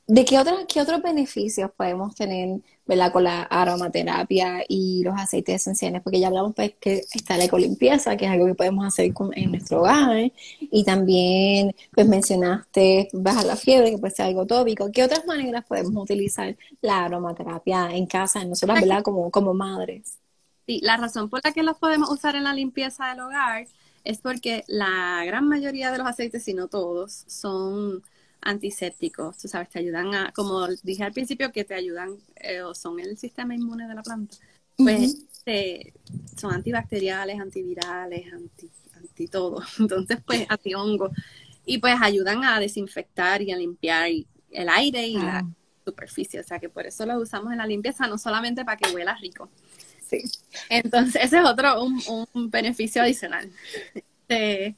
[0.09, 3.13] ¿De qué otros, qué otros beneficios podemos tener ¿verdad?
[3.13, 6.03] con la aromaterapia y los aceites esenciales?
[6.03, 9.51] Porque ya hablamos pues, que está la ecolimpieza, que es algo que podemos hacer en
[9.51, 10.33] nuestro hogar.
[10.61, 14.91] Y también pues mencionaste bajar la fiebre, que puede ser algo tópico.
[14.93, 19.03] ¿Qué otras maneras podemos utilizar la aromaterapia en casa, nosotros, ¿verdad?
[19.03, 20.19] Como, como madres.
[20.69, 23.67] Sí, la razón por la que los podemos usar en la limpieza del hogar
[24.05, 28.03] es porque la gran mayoría de los aceites, si no todos, son
[28.43, 32.75] antisépticos, tú sabes, te ayudan a, como dije al principio, que te ayudan eh, o
[32.75, 34.37] son el sistema inmune de la planta,
[34.77, 35.25] pues
[36.37, 41.11] son antibacteriales, antivirales, anti, anti todo, entonces pues anti hongo,
[41.65, 44.11] y pues ayudan a desinfectar y a limpiar
[44.51, 45.47] el aire y la
[45.87, 48.95] superficie, o sea que por eso los usamos en la limpieza, no solamente para que
[48.95, 49.49] huela rico,
[50.09, 50.25] Sí.
[50.69, 53.51] Entonces, ese es otro, un, beneficio adicional.
[53.95, 54.77] Este,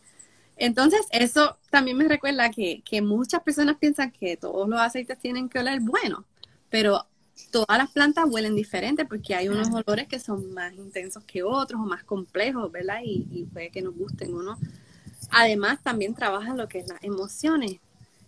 [0.56, 5.48] entonces, eso también me recuerda que, que muchas personas piensan que todos los aceites tienen
[5.48, 6.24] que oler bueno,
[6.68, 7.06] pero
[7.50, 11.80] todas las plantas huelen diferente porque hay unos olores que son más intensos que otros
[11.80, 13.00] o más complejos, ¿verdad?
[13.04, 14.58] Y, y puede que nos gusten o no.
[15.30, 17.78] Además, también trabaja lo que es las emociones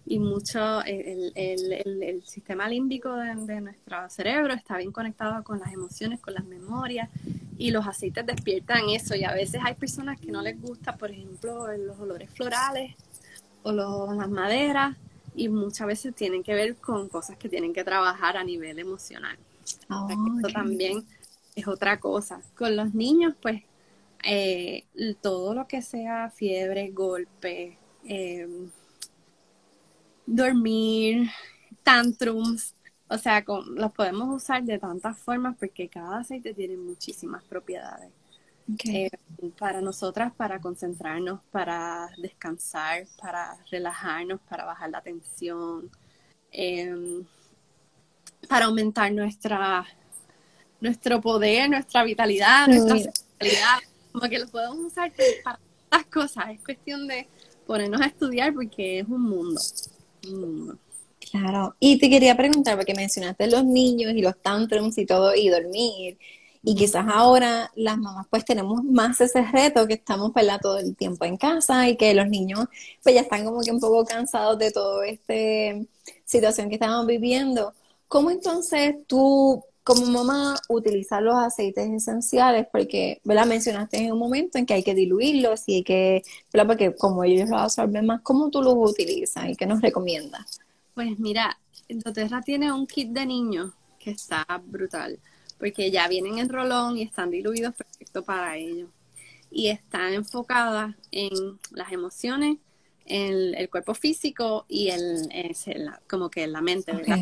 [0.04, 5.60] y mucho el, el, el, sistema límbico de, de, nuestro cerebro está bien conectado con
[5.60, 7.08] las emociones, con las memorias
[7.56, 11.10] y los aceites despiertan eso y a veces hay personas que no les gusta, por
[11.10, 12.96] ejemplo, los olores florales
[13.62, 14.96] o los, las maderas
[15.34, 19.38] y muchas veces tienen que ver con cosas que tienen que trabajar a nivel emocional.
[19.88, 21.04] Oh, Esto también
[21.54, 22.40] es otra cosa.
[22.56, 23.62] Con los niños, pues,
[24.24, 24.84] eh,
[25.20, 28.48] todo lo que sea fiebre, golpe, eh,
[30.32, 31.30] dormir,
[31.82, 32.74] tantrums,
[33.08, 38.10] o sea, los podemos usar de tantas formas porque cada aceite tiene muchísimas propiedades.
[38.84, 39.10] Eh,
[39.58, 45.90] para nosotras, para concentrarnos, para descansar, para relajarnos, para bajar la tensión,
[46.50, 47.24] em,
[48.48, 49.84] para aumentar nuestra
[50.80, 53.78] nuestro poder, nuestra vitalidad, nuestra sensibilidad,
[54.10, 55.12] como que lo podemos usar
[55.44, 56.50] para tantas cosas.
[56.50, 57.28] Es cuestión de
[57.66, 59.60] ponernos a estudiar porque es un mundo.
[60.22, 60.78] Mundo.
[61.30, 65.48] Claro, y te quería preguntar, porque mencionaste los niños y los tantrums y todo, y
[65.48, 66.18] dormir,
[66.62, 70.60] y quizás ahora las mamás pues tenemos más ese reto que estamos ¿verdad?
[70.60, 72.66] todo el tiempo en casa y que los niños
[73.02, 75.34] pues ya están como que un poco cansados de toda esta
[76.24, 77.74] situación que estamos viviendo.
[78.08, 82.66] ¿Cómo entonces tú como mamá utilizas los aceites esenciales?
[82.70, 83.46] Porque ¿verdad?
[83.46, 86.66] mencionaste en un momento en que hay que diluirlos y hay que, ¿verdad?
[86.66, 90.60] porque como ellos los absorben más, ¿cómo tú los utilizas y qué nos recomiendas?
[90.94, 95.18] Pues mira, doTERRA tiene un kit de niños que está brutal
[95.62, 98.88] porque ya vienen en rolón y están diluidos perfecto para ellos.
[99.48, 101.30] Y están enfocadas en
[101.70, 102.56] las emociones,
[103.06, 105.28] en el cuerpo físico y en,
[106.08, 107.20] como que en la mente, ¿verdad?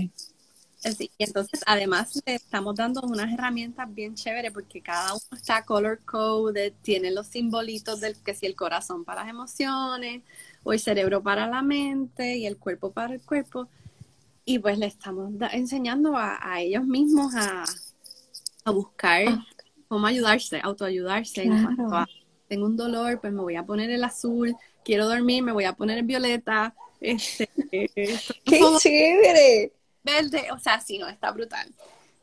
[0.99, 6.01] Y entonces, además, le estamos dando unas herramientas bien chéveres porque cada uno está color
[6.05, 10.23] coded, tiene los simbolitos del que si el corazón para las emociones,
[10.62, 13.69] o el cerebro para la mente y el cuerpo para el cuerpo.
[14.45, 17.64] Y pues le estamos enseñando a ellos mismos a,
[18.64, 19.47] a buscar ah.
[19.88, 21.49] cómo ayudarse, autoayudarse.
[22.49, 25.75] tengo un dolor, pues me voy a poner el azul, quiero dormir, me voy a
[25.75, 26.75] poner el violeta.
[27.01, 27.49] Este,
[28.45, 29.73] ¡Qué chévere!
[30.03, 31.69] Verde, o sea, sí, no, está brutal.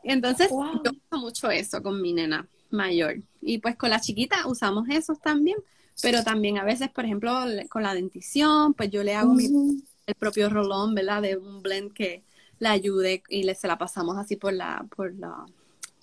[0.03, 3.21] Entonces, yo uso mucho eso con mi nena mayor.
[3.41, 5.57] Y pues con la chiquita usamos esos también,
[6.01, 7.33] pero también a veces, por ejemplo,
[7.69, 9.47] con la dentición, pues yo le hago mi,
[10.05, 11.21] el propio rolón, ¿verdad?
[11.21, 12.23] De un blend que
[12.59, 15.45] le ayude y le, se la pasamos así por la, por la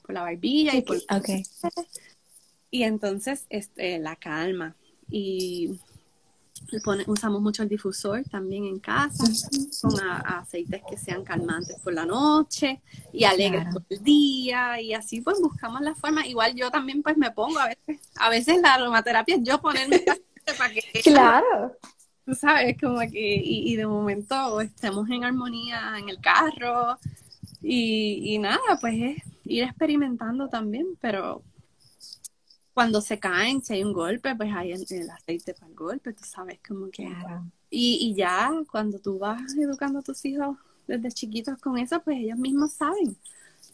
[0.05, 0.99] por la barbilla y por...
[1.11, 1.43] Okay.
[2.71, 4.77] Y entonces este, la calma.
[5.11, 5.79] Y
[7.07, 9.25] usamos mucho el difusor también en casa,
[9.83, 12.81] con aceites que sean calmantes por la noche
[13.13, 16.27] y alegres por el día y así pues buscamos la forma.
[16.27, 20.03] Igual yo también pues me pongo a veces, a veces la aromaterapia yo ponerme
[20.59, 20.83] para que...
[21.03, 21.77] Claro.
[22.27, 26.99] Tú sabes, como que, y, y de momento estemos en armonía en el carro
[27.61, 31.43] y, y nada, pues es ir experimentando también, pero
[32.75, 36.25] cuando se caen, si hay un golpe, pues hay el, aceite para el golpe, tú
[36.25, 37.09] sabes como que...
[37.71, 40.57] Y, y ya cuando tú vas educando a tus hijos
[40.87, 43.17] desde chiquitos con eso, pues ellos mismos saben.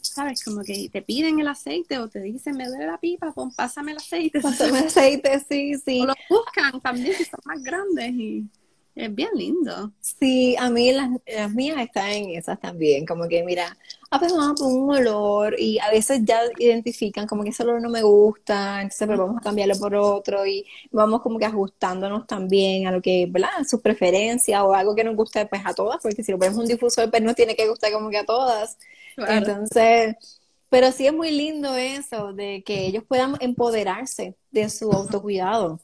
[0.01, 0.43] ¿Sabes?
[0.43, 3.91] Como que te piden el aceite o te dicen, me duele la pipa, pon, pásame
[3.91, 4.39] el aceite.
[4.39, 6.01] Pásame el aceite, sí, sí.
[6.01, 8.49] O lo buscan también si son más grandes y
[8.95, 9.91] es bien lindo.
[9.99, 13.77] Sí, a mí las, las mías están en esas también, como que mira,
[14.09, 17.81] a veces vamos por un olor y a veces ya identifican como que ese olor
[17.81, 22.27] no me gusta, entonces pues vamos a cambiarlo por otro y vamos como que ajustándonos
[22.27, 23.49] también a lo que, ¿verdad?
[23.67, 26.67] Sus preferencias o algo que nos guste pues a todas, porque si lo ponemos un
[26.67, 28.77] difusor pues no tiene que gustar como que a todas.
[29.17, 30.15] Entonces,
[30.69, 35.79] pero sí es muy lindo eso, de que ellos puedan empoderarse de su autocuidado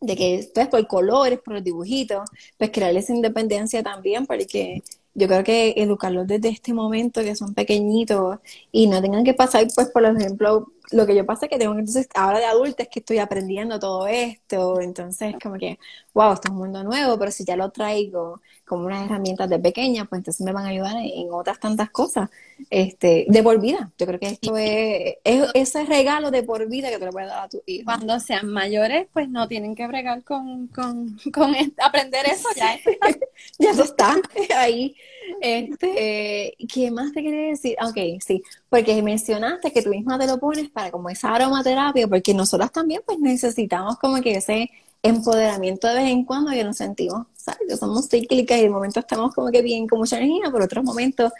[0.00, 2.28] de que pues por colores, por los dibujitos,
[2.58, 4.82] pues crearles esa independencia también, porque
[5.14, 8.38] yo creo que educarlos desde este momento, que son pequeñitos
[8.70, 11.72] y no tengan que pasar, pues, por ejemplo, lo que yo pasa es que tengo
[11.72, 15.78] entonces, ahora de adulta es que estoy aprendiendo todo esto, entonces como que,
[16.16, 19.58] wow, esto es un mundo nuevo, pero si ya lo traigo como unas herramientas de
[19.58, 22.30] pequeña, pues entonces me van a ayudar en, otras tantas cosas,
[22.70, 23.92] este, de por vida.
[23.98, 27.28] Yo creo que esto es, es ese regalo de por vida que te lo puedes
[27.28, 27.84] dar a tu hijo.
[27.84, 31.54] Cuando sean mayores, pues no tienen que bregar con, con, con
[31.84, 32.78] aprender eso, ya,
[33.58, 34.16] ya eso está
[34.56, 34.96] ahí.
[35.42, 37.76] Este, ¿qué más te quería decir?
[37.82, 42.32] Ok, sí, porque mencionaste que tú misma te lo pones para como esa aromaterapia, porque
[42.32, 44.70] nosotras también pues necesitamos como que ese
[45.02, 47.60] empoderamiento de vez en cuando que nos sentimos, ¿sabes?
[47.68, 50.84] Que somos cíclicas y de momento estamos como que bien con mucha energía, por otros
[50.84, 51.32] momentos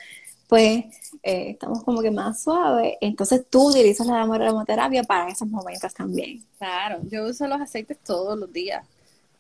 [0.49, 0.85] pues
[1.23, 2.95] eh, estamos como que más suaves.
[3.01, 6.45] Entonces tú utilizas la aromaterapia para esos momentos también.
[6.59, 8.85] Claro, yo uso los aceites todos los días.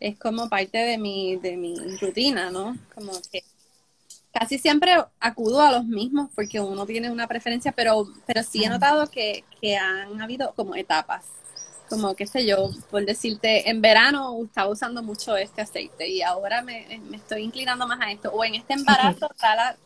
[0.00, 2.76] Es como parte de mi, de mi rutina, ¿no?
[2.94, 3.42] Como que
[4.32, 8.68] casi siempre acudo a los mismos porque uno tiene una preferencia, pero, pero sí he
[8.68, 11.24] notado que, que han habido como etapas.
[11.88, 16.62] Como, qué sé yo, por decirte, en verano estaba usando mucho este aceite y ahora
[16.62, 18.30] me, me estoy inclinando más a esto.
[18.32, 19.76] O en este embarazo tal,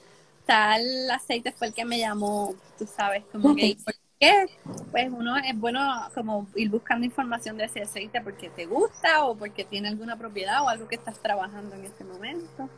[0.47, 4.47] tal aceite fue el que me llamó, tú sabes, como que, ¿por qué?
[4.91, 5.81] Pues uno es bueno
[6.15, 10.63] como ir buscando información de ese aceite porque te gusta o porque tiene alguna propiedad
[10.63, 12.69] o algo que estás trabajando en este momento.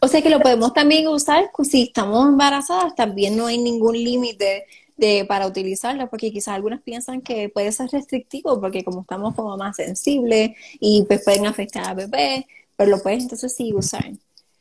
[0.00, 4.66] O sea que lo podemos también usar si estamos embarazadas, también no hay ningún límite
[4.98, 9.56] de, para utilizarlo, porque quizás algunas piensan que puede ser restrictivo, porque como estamos como
[9.56, 12.46] más sensibles y pues pueden afectar al bebé,
[12.76, 14.10] pero lo puedes entonces sí usar.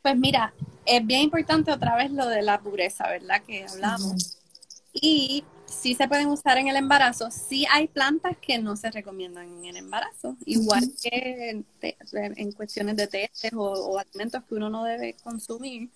[0.01, 0.53] Pues mira,
[0.85, 3.41] es bien importante otra vez lo de la pureza, ¿verdad?
[3.45, 4.37] Que hablamos.
[4.93, 7.29] Y sí se pueden usar en el embarazo.
[7.31, 13.07] Sí hay plantas que no se recomiendan en el embarazo, igual que en, cuestiones de
[13.07, 15.89] té o, alimentos que uno no debe consumir.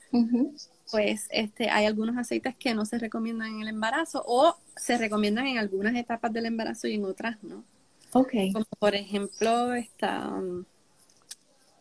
[0.91, 5.47] Pues este, hay algunos aceites que no se recomiendan en el embarazo o se recomiendan
[5.47, 7.63] en algunas etapas del embarazo y en otras no.
[8.13, 8.33] Ok.
[8.53, 10.65] Como por ejemplo, esta, um,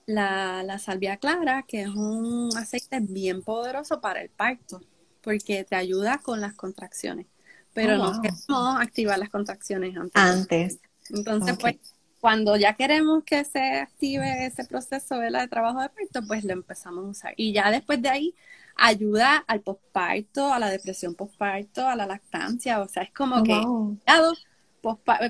[0.06, 4.80] la, la salvia clara, que es un aceite bien poderoso para el parto,
[5.22, 7.26] porque te ayuda con las contracciones.
[7.72, 10.22] Pero oh, no queremos activar las contracciones antes.
[10.22, 10.78] Antes.
[11.10, 11.76] Entonces, pues,
[12.20, 17.04] cuando ya queremos que se active ese proceso de trabajo de parto, pues lo empezamos
[17.04, 17.34] a usar.
[17.36, 18.34] Y ya después de ahí,
[18.80, 22.80] ayuda al posparto, a la depresión posparto, a la lactancia.
[22.80, 23.54] O sea, es como oh, que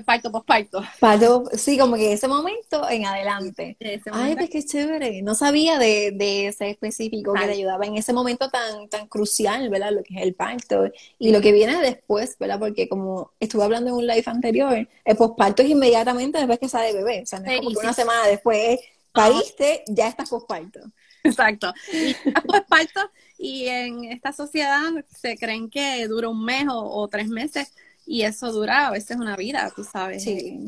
[0.05, 0.81] parto, posparto.
[0.99, 3.77] Parto, sí, como que ese momento en adelante.
[4.11, 5.21] Ay, pues qué chévere.
[5.21, 9.69] No sabía de, de ese específico que le ayudaba en ese momento tan, tan crucial,
[9.69, 9.91] ¿verdad?
[9.91, 10.85] Lo que es el parto
[11.19, 12.59] y lo que viene después, ¿verdad?
[12.59, 16.93] Porque como estuve hablando en un live anterior, el posparto es inmediatamente después que sale
[16.93, 17.23] bebé.
[17.23, 18.79] O sea, no es como que una semana después
[19.11, 20.79] pariste, ya estás posparto.
[21.23, 21.73] Exacto.
[21.91, 22.15] Y
[22.47, 23.11] posparto
[23.41, 27.73] y en esta sociedad se creen que dura un mes o tres meses
[28.05, 30.23] y eso dura a veces una vida, tú sabes.
[30.23, 30.59] Sí.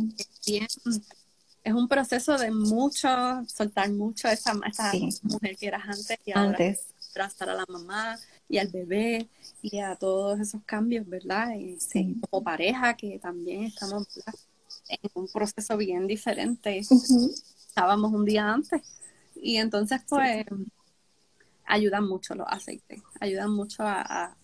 [0.45, 3.07] Es, un proceso de mucho,
[3.47, 6.87] soltar mucho esa, esa mujer que eras antes y ahora antes.
[7.11, 8.17] abrazar a la mamá
[8.49, 9.27] y al bebé
[9.61, 11.53] y a todos esos cambios, ¿verdad?
[11.53, 12.17] Y sí.
[12.29, 14.07] como pareja que también estamos
[14.89, 16.79] en un proceso bien diferente.
[16.79, 18.81] Estábamos un día antes
[19.35, 20.45] y entonces pues
[21.65, 24.35] ayudan mucho los aceites, ayudan mucho a,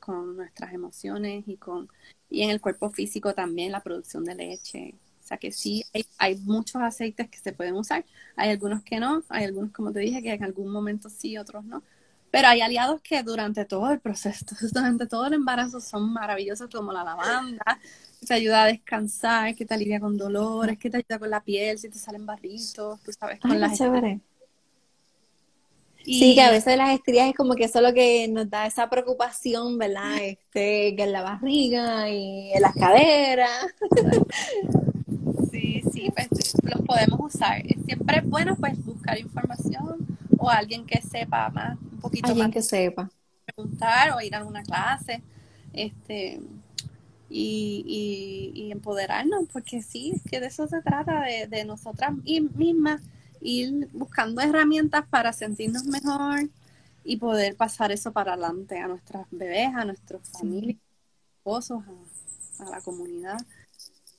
[0.00, 1.88] con nuestras emociones y con
[2.28, 4.94] y en el cuerpo físico también la producción de leche.
[5.22, 5.84] O sea que sí,
[6.18, 8.04] hay, muchos aceites que se pueden usar,
[8.36, 11.64] hay algunos que no, hay algunos, como te dije, que en algún momento sí, otros
[11.64, 11.82] no.
[12.30, 14.44] Pero hay aliados que durante todo el proceso,
[14.74, 17.78] durante todo el embarazo son maravillosos, como la lavanda,
[18.20, 21.40] que te ayuda a descansar, que te alivia con dolores, que te ayuda con la
[21.42, 23.78] piel, si te salen barritos, tú sabes, con las
[26.04, 28.66] Sí, que a veces las estrías es como que eso es lo que nos da
[28.66, 30.18] esa preocupación, ¿verdad?
[30.22, 33.50] Este, que en la barriga y en las caderas.
[35.50, 36.28] Sí, sí, pues
[36.62, 37.62] los podemos usar.
[37.86, 42.54] Siempre es bueno pues buscar información o alguien que sepa más, un poquito alguien más.
[42.54, 43.10] que sepa.
[43.46, 45.22] Preguntar o ir a una clase,
[45.72, 46.40] este,
[47.30, 52.12] y, y, empoderarnos, porque sí, es que de eso se trata, de, de nosotras
[52.54, 53.00] mismas
[53.44, 56.48] ir buscando herramientas para sentirnos mejor
[57.04, 60.78] y poder pasar eso para adelante a nuestras bebés, a nuestras familias,
[61.36, 61.82] esposos,
[62.58, 63.36] a, la comunidad.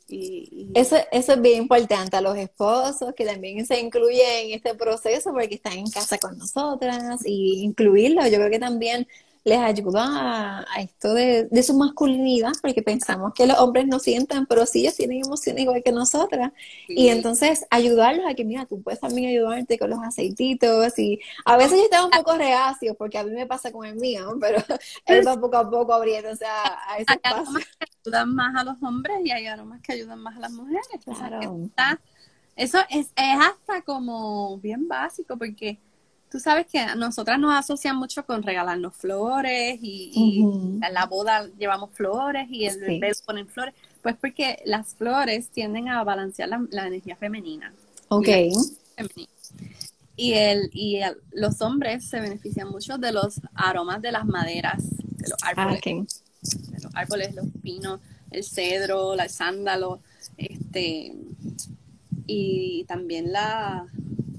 [0.07, 4.76] Y, Eso, eso es bien importante a los esposos que también se incluyen en este
[4.76, 8.26] proceso porque están en casa con nosotras y incluirlos.
[8.26, 9.07] Yo creo que también
[9.46, 14.66] les ayuda a, esto de, su masculinidad, porque pensamos que los hombres no sienten, pero
[14.66, 16.52] sí ellos tienen emociones igual que nosotras.
[16.88, 21.58] Y entonces ayudarlos a que, mira, tú puedes también ayudarte con los aceititos y a
[21.58, 24.58] veces yo estaba un poco reacio, porque a mí me pasa con el mío, pero
[25.06, 27.60] él va poco a poco abriéndose a, a ese espacio.
[27.80, 30.88] que ayudan más a los hombres y hay aromas que ayudan más a las mujeres.
[31.04, 31.70] Claro.
[32.56, 35.78] eso es, es hasta como bien básico, porque
[36.30, 40.41] tú sabes que nosotras nos asocian mucho con regalarnos flores y,
[40.82, 43.73] en la boda llevamos flores y el bebé ponen flores.
[44.01, 47.73] Pues porque las flores tienden a balancear la, energía femenina.
[48.09, 48.28] Ok.
[50.17, 51.01] Y, el, y
[51.32, 55.82] los hombres se benefician mucho de los aromas de las maderas, de los árboles.
[56.41, 57.99] De los árboles, los pinos,
[58.32, 59.99] el cedro, el sándalo,
[60.38, 61.15] este
[62.28, 63.88] y también la,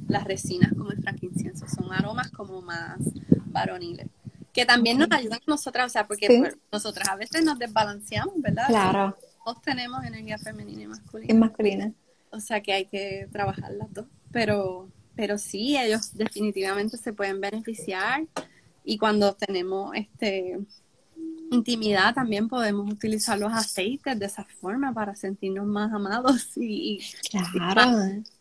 [0.08, 1.66] las resinas como el frankincenso.
[1.68, 2.98] Son aromas como más
[3.46, 4.08] varoniles.
[4.52, 8.34] Que también nos ayudan a nosotras, o sea, porque pues, nosotras a veces nos desbalanceamos,
[8.38, 8.66] ¿verdad?
[8.68, 9.16] Claro.
[9.44, 11.32] Todos tenemos energía femenina y masculina.
[11.32, 11.92] Es masculina.
[12.30, 14.06] O sea que hay que trabajar las dos.
[14.32, 18.26] Pero, pero sí, ellos definitivamente se pueden beneficiar.
[18.84, 20.58] Y cuando tenemos este
[21.50, 27.00] intimidad también podemos utilizar los aceites de esa forma para sentirnos más amados y,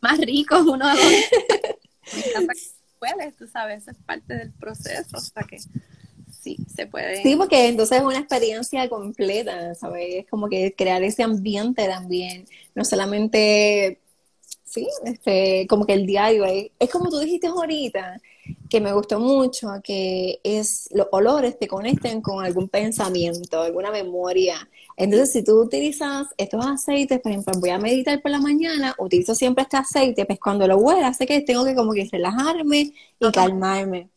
[0.01, 5.57] más, ricos uno los puedes, tú sabes, es parte del proceso, o sea que
[6.31, 7.21] sí, se puede.
[7.21, 10.23] Sí, porque entonces es una experiencia completa, ¿sabes?
[10.23, 13.99] Es como que crear ese ambiente también, no solamente,
[14.63, 18.19] sí, este, como que el diario, es, es como tú dijiste ahorita,
[18.69, 24.69] que me gustó mucho, que es los olores te conecten con algún pensamiento, alguna memoria.
[24.97, 29.35] Entonces, si tú utilizas estos aceites, por ejemplo, voy a meditar por la mañana, utilizo
[29.35, 33.31] siempre este aceite, pues cuando lo huela, sé que tengo que como que relajarme y
[33.31, 34.09] calmarme.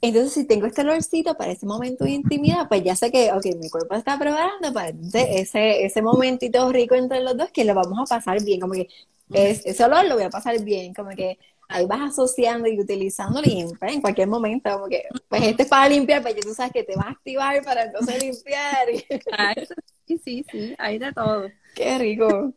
[0.00, 3.44] Entonces, si tengo este olorcito para ese momento de intimidad, pues ya sé que, ok,
[3.60, 7.98] mi cuerpo está preparando para ese, ese momentito rico entre los dos que lo vamos
[8.00, 8.88] a pasar bien, como que
[9.32, 11.38] es, ese olor lo voy a pasar bien, como que
[11.68, 16.22] ahí vas asociando y utilizando en cualquier momento, como que, pues este es para limpiar,
[16.22, 18.88] pues ya tú sabes que te va a activar para entonces limpiar.
[20.06, 21.48] sí, sí, sí, hay de todo.
[21.74, 22.52] Qué rico.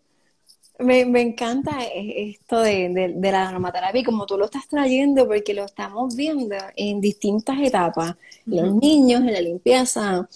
[0.77, 6.15] Me, encanta esto de, la aromaterapia y como tú lo estás trayendo, porque lo estamos
[6.15, 8.15] viendo en distintas etapas.
[8.45, 10.27] Los niños, en la limpieza,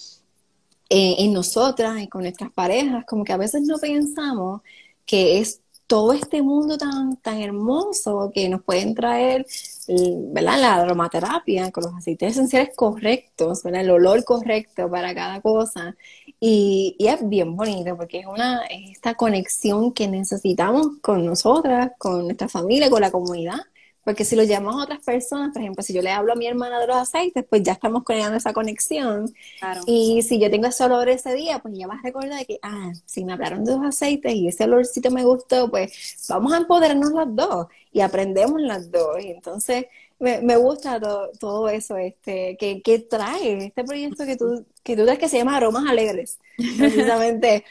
[0.88, 4.62] eh, en nosotras y con nuestras parejas, como que a veces no pensamos
[5.04, 5.60] que es
[5.90, 9.44] todo este mundo tan, tan hermoso que nos pueden traer,
[9.88, 10.60] ¿verdad?
[10.60, 13.64] La aromaterapia con los aceites esenciales correctos.
[13.64, 15.96] El olor correcto para cada cosa.
[16.38, 22.22] Y, y, es bien bonito porque es una esta conexión que necesitamos con nosotras, con
[22.24, 23.58] nuestra familia, con la comunidad.
[24.10, 26.44] Porque si lo llamamos a otras personas, por ejemplo, si yo le hablo a mi
[26.44, 29.32] hermana de los aceites, pues ya estamos creando esa conexión.
[29.86, 32.90] Y si yo tengo ese olor ese día, pues ya vas a recordar que, ah,
[33.06, 37.12] si me hablaron de los aceites y ese olorcito me gustó, pues vamos a empoderarnos
[37.12, 39.22] las dos y aprendemos las dos.
[39.22, 39.86] Y entonces
[40.18, 41.00] me, me gusta
[41.38, 45.38] todo, eso este que, que trae este proyecto que tú, que tú traes que se
[45.38, 46.40] llama Aromas Alegres.
[46.78, 47.64] Precisamente.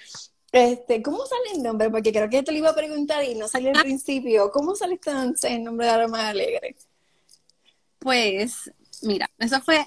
[0.52, 1.90] Este, ¿Cómo sale el nombre?
[1.90, 3.82] Porque creo que te lo iba a preguntar y no salió al ah.
[3.82, 4.52] principio.
[4.52, 6.76] ¿Cómo sale este el nombre de Aroma Alegre?
[8.00, 8.72] Pues,
[9.04, 9.86] mira, eso fue.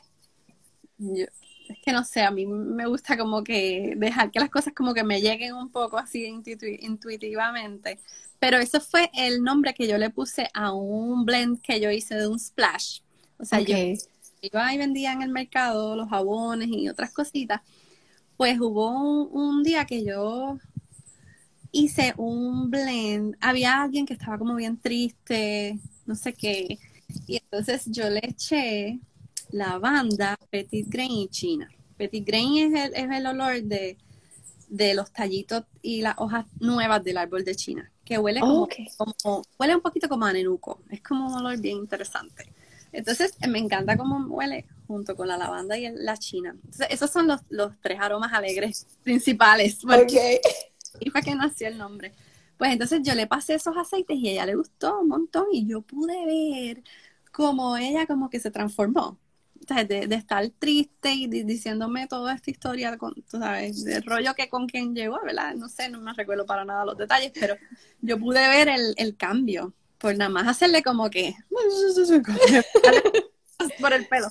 [1.01, 4.95] es que no sé, a mí me gusta como que dejar que las cosas como
[4.95, 7.99] que me lleguen un poco así intuitivamente.
[8.39, 12.15] Pero eso fue el nombre que yo le puse a un blend que yo hice
[12.15, 13.01] de un splash.
[13.39, 13.77] O sea, yo
[14.41, 17.63] iba y vendía en el mercado los jabones y otras cositas
[18.43, 18.91] pues hubo
[19.29, 20.59] un, día que yo
[21.71, 26.81] hice un blend, había alguien que estaba como bien triste, no sé qué,
[27.29, 28.99] y entonces yo le eché
[29.53, 31.71] lavanda, petit grain y china.
[31.97, 33.97] Petit grain es el, es el olor de,
[34.93, 38.67] los tallitos y las hojas nuevas del árbol de China, que huele como,
[39.57, 42.53] huele un poquito como a nenuco, es como un olor bien interesante.
[42.91, 46.55] Entonces me encanta cómo huele, junto con la lavanda y la china.
[46.91, 47.41] esos son los,
[47.81, 49.79] tres aromas alegres principales.
[51.01, 52.13] Y fue que nació el nombre.
[52.59, 55.67] Pues entonces yo le pasé esos aceites y a ella le gustó un montón y
[55.67, 56.83] yo pude ver
[57.33, 59.19] cómo ella como que se transformó.
[59.89, 64.67] de, estar triste y diciéndome toda esta historia, con, tú sabes, del rollo que con
[64.67, 65.55] quien llegó, ¿verdad?
[65.55, 67.57] No sé, no me recuerdo para nada los detalles, pero
[68.03, 69.73] yo pude ver el, el cambio
[70.03, 71.37] por nada más hacerle como que
[73.81, 74.27] por el pelo.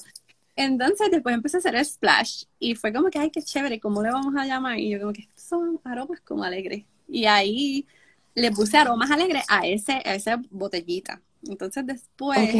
[0.55, 4.03] Entonces después empecé a hacer el splash y fue como que, ay, qué chévere, ¿cómo
[4.03, 4.77] le vamos a llamar?
[4.79, 6.85] Y yo como que estos son aromas como alegres.
[7.07, 7.87] Y ahí
[8.35, 11.21] le puse aromas alegres a, ese, a esa botellita.
[11.47, 12.53] Entonces después,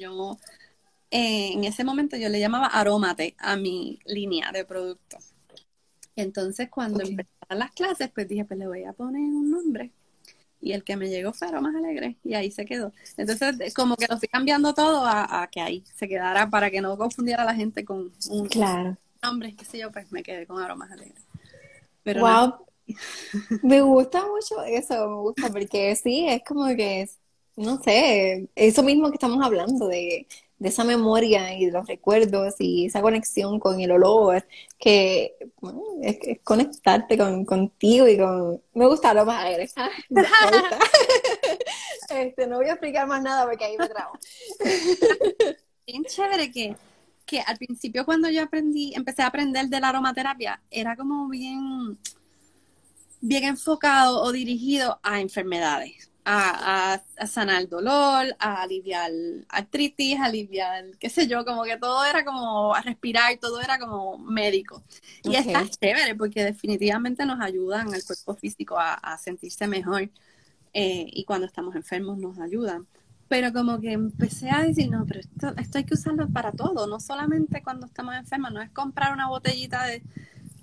[0.00, 0.38] yo,
[1.10, 5.18] eh, en ese momento yo le llamaba aromate a mi línea de producto.
[6.16, 9.92] Entonces cuando empezaron las clases, pues dije, pues le voy a poner un nombre
[10.62, 12.92] y el que me llegó fue más alegre y ahí se quedó.
[13.16, 16.96] Entonces, como que lo fui cambiando todo a, que ahí se quedara para que no
[16.96, 18.96] confundiera a la gente con un claro.
[19.20, 21.24] nombre, qué sé yo, pues me quedé con aromas alegres.
[22.04, 22.54] Pero wow.
[23.62, 27.10] me gusta mucho eso, me gusta porque sí, es como que,
[27.56, 30.28] no sé, eso mismo que estamos hablando de
[30.62, 34.46] de esa memoria y de los recuerdos y esa conexión con el olor,
[34.78, 35.34] que
[36.02, 38.62] es, conectarte con, contigo y con...
[38.72, 39.68] Me gusta lo más alegre.
[42.10, 44.12] este, no voy a explicar más nada porque ahí me trabo.
[45.84, 46.76] Bien chévere que,
[47.26, 51.98] que al principio cuando yo aprendí, empecé a aprender de la aromaterapia, era como bien,
[53.20, 59.10] bien enfocado o dirigido a enfermedades a, sanar dolor, a aliviar
[59.48, 63.78] artritis, a aliviar, qué sé yo, como que todo era como a respirar, todo era
[63.78, 64.82] como médico.
[65.24, 70.10] Y está chévere porque definitivamente nos ayudan al cuerpo físico a, sentirse mejor
[70.72, 72.86] eh, y cuando estamos enfermos nos ayudan.
[73.28, 76.86] Pero como que empecé a decir, no, pero esto, esto hay que usarlo para todo,
[76.86, 80.02] no solamente cuando estamos enfermos, no es comprar una botellita de,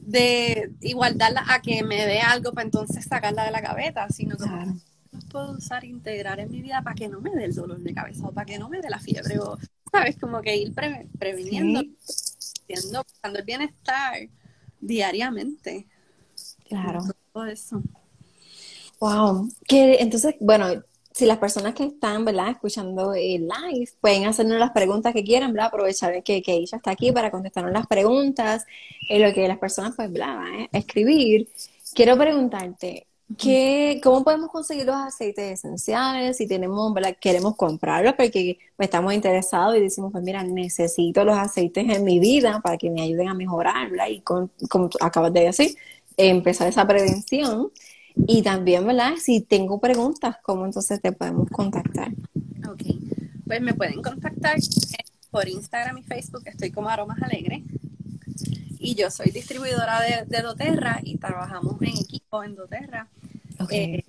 [0.01, 4.45] de igualdad a que me dé algo para entonces sacarla de la gaveta, sino que
[5.31, 8.27] puedo usar, integrar en mi vida para que no me dé el dolor de cabeza
[8.27, 9.57] o para que no me dé la fiebre o,
[9.91, 10.17] ¿sabes?
[10.17, 10.73] Como que ir
[11.17, 11.83] previniendo,
[12.67, 14.29] buscando el bienestar
[14.79, 15.87] diariamente.
[16.67, 17.01] Claro.
[17.33, 17.81] Todo eso.
[18.99, 19.49] Wow.
[19.67, 24.71] Que entonces, bueno, si las personas que están, ¿verdad?, escuchando el live, pueden hacernos las
[24.71, 25.67] preguntas que quieran, ¿verdad?
[25.67, 28.65] Aprovechar que, que ella está aquí para contestarnos las preguntas,
[29.09, 31.49] en lo que las personas, pues, ¿verdad?, escribir.
[31.93, 33.07] Quiero preguntarte,
[33.37, 36.37] ¿Qué, ¿Cómo podemos conseguir los aceites esenciales?
[36.37, 37.15] Si tenemos, ¿verdad?
[37.19, 42.59] queremos comprarlos porque estamos interesados y decimos, pues mira, necesito los aceites en mi vida
[42.61, 44.07] para que me ayuden a mejorar, ¿verdad?
[44.07, 45.75] Y con, como acabas de decir,
[46.17, 47.71] empezar esa prevención.
[48.27, 49.13] Y también, ¿verdad?
[49.17, 52.11] Si tengo preguntas, ¿cómo entonces te podemos contactar?
[52.67, 52.81] Ok,
[53.45, 54.57] pues me pueden contactar
[55.29, 57.63] por Instagram y Facebook, estoy como Aromas Alegre
[58.79, 63.07] y yo soy distribuidora de, doTERRA y trabajamos en equipo en doTERRA
[63.69, 64.03] eh,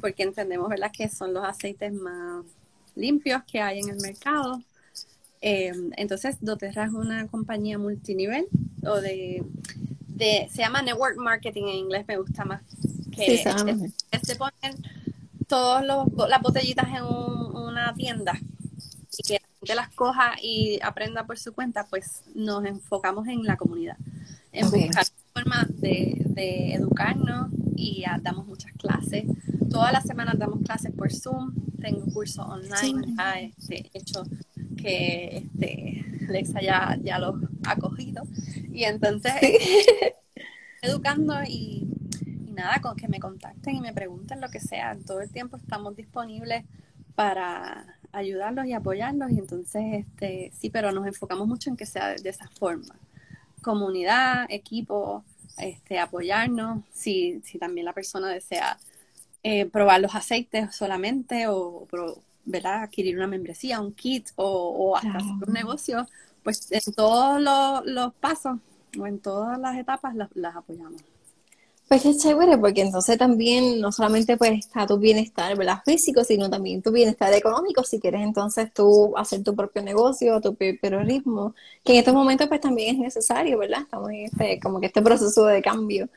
[0.00, 0.92] porque entendemos ¿verdad?
[0.92, 2.44] que son los aceites más
[2.94, 4.62] limpios que hay en el mercado.
[5.40, 8.46] Eh, entonces, doTERRA es una compañía multinivel
[8.86, 9.44] o de,
[10.18, 12.62] se llama Network Marketing en inglés, me gusta más.
[13.10, 13.38] Que
[14.22, 14.82] se ponen
[15.46, 18.38] todas las botellitas en una tienda
[19.16, 23.56] y que de las coja y aprenda por su cuenta, pues nos enfocamos en la
[23.56, 23.96] comunidad,
[24.52, 29.24] en buscar formas de, educarnos y damos muchas clases.
[29.70, 34.24] Todas las semanas damos clases por Zoom, tengo cursos online este, hecho
[34.76, 38.22] que este, Alexa ya, ya los ha cogido.
[38.72, 39.32] Y entonces,
[40.82, 41.88] educando y,
[42.46, 44.96] y nada, con que me contacten y me pregunten lo que sea.
[45.06, 46.64] Todo el tiempo estamos disponibles
[47.14, 52.14] para ayudarlos y apoyarlos y entonces este sí pero nos enfocamos mucho en que sea
[52.14, 52.94] de, esa forma
[53.60, 55.24] comunidad equipo
[55.58, 58.78] este apoyarnos si, si también la persona desea
[59.42, 61.86] eh, probar los aceites solamente o
[62.44, 62.82] ¿verdad?
[62.84, 66.06] adquirir una membresía un kit o, hasta hacer un negocio
[66.42, 67.40] pues en todos
[67.84, 68.58] los, pasos
[68.98, 71.02] o en todas las etapas las apoyamos
[71.88, 75.78] pues es chévere porque entonces también no solamente pues está tu bienestar ¿verdad?
[75.84, 80.54] físico, sino también tu bienestar económico, si quieres entonces tú hacer tu propio negocio, tu
[80.56, 81.54] propio
[81.84, 83.82] que en estos momentos pues también es necesario, ¿verdad?
[83.82, 86.08] Estamos en este, como que este proceso de cambio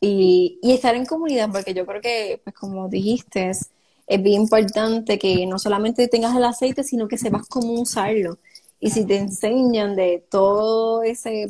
[0.00, 3.70] y, y estar en comunidad, porque yo creo que pues como dijiste, es,
[4.06, 8.38] es bien importante que no solamente tengas el aceite, sino que sepas cómo usarlo.
[8.80, 11.48] Y si te enseñan de todo ese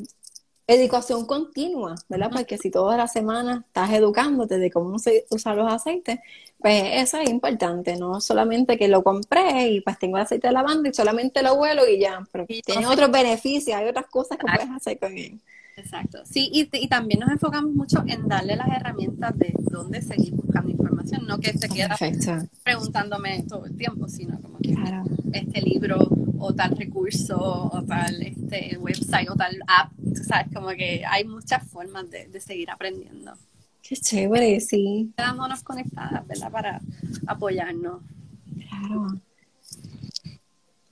[0.69, 2.31] educación continua, ¿verdad?
[2.31, 6.19] Porque si toda la semana estás educándote de cómo se usan los aceites,
[6.59, 10.91] pues eso es importante, no solamente que lo compré y pues tengo aceite de lavanda
[10.91, 14.71] y solamente lo huelo y ya, pero tiene otros beneficios, hay otras cosas que puedes
[14.71, 15.41] hacer con él.
[15.79, 20.35] Exacto, sí, y, y, también nos enfocamos mucho en darle las herramientas de dónde seguir
[20.35, 21.97] buscando información, no que se queda
[22.65, 24.75] preguntándome todo el tiempo, sino como que
[25.33, 25.99] este libro
[26.39, 29.93] o tal recurso o tal este website o tal app,
[30.27, 33.35] sabes, como que hay muchas formas de, de seguir aprendiendo.
[33.83, 35.13] Qué chévere, sí.
[35.17, 36.51] Quedándonos conectadas, ¿verdad?
[36.51, 36.81] Para
[37.27, 38.03] apoyarnos.
[38.69, 39.21] Claro.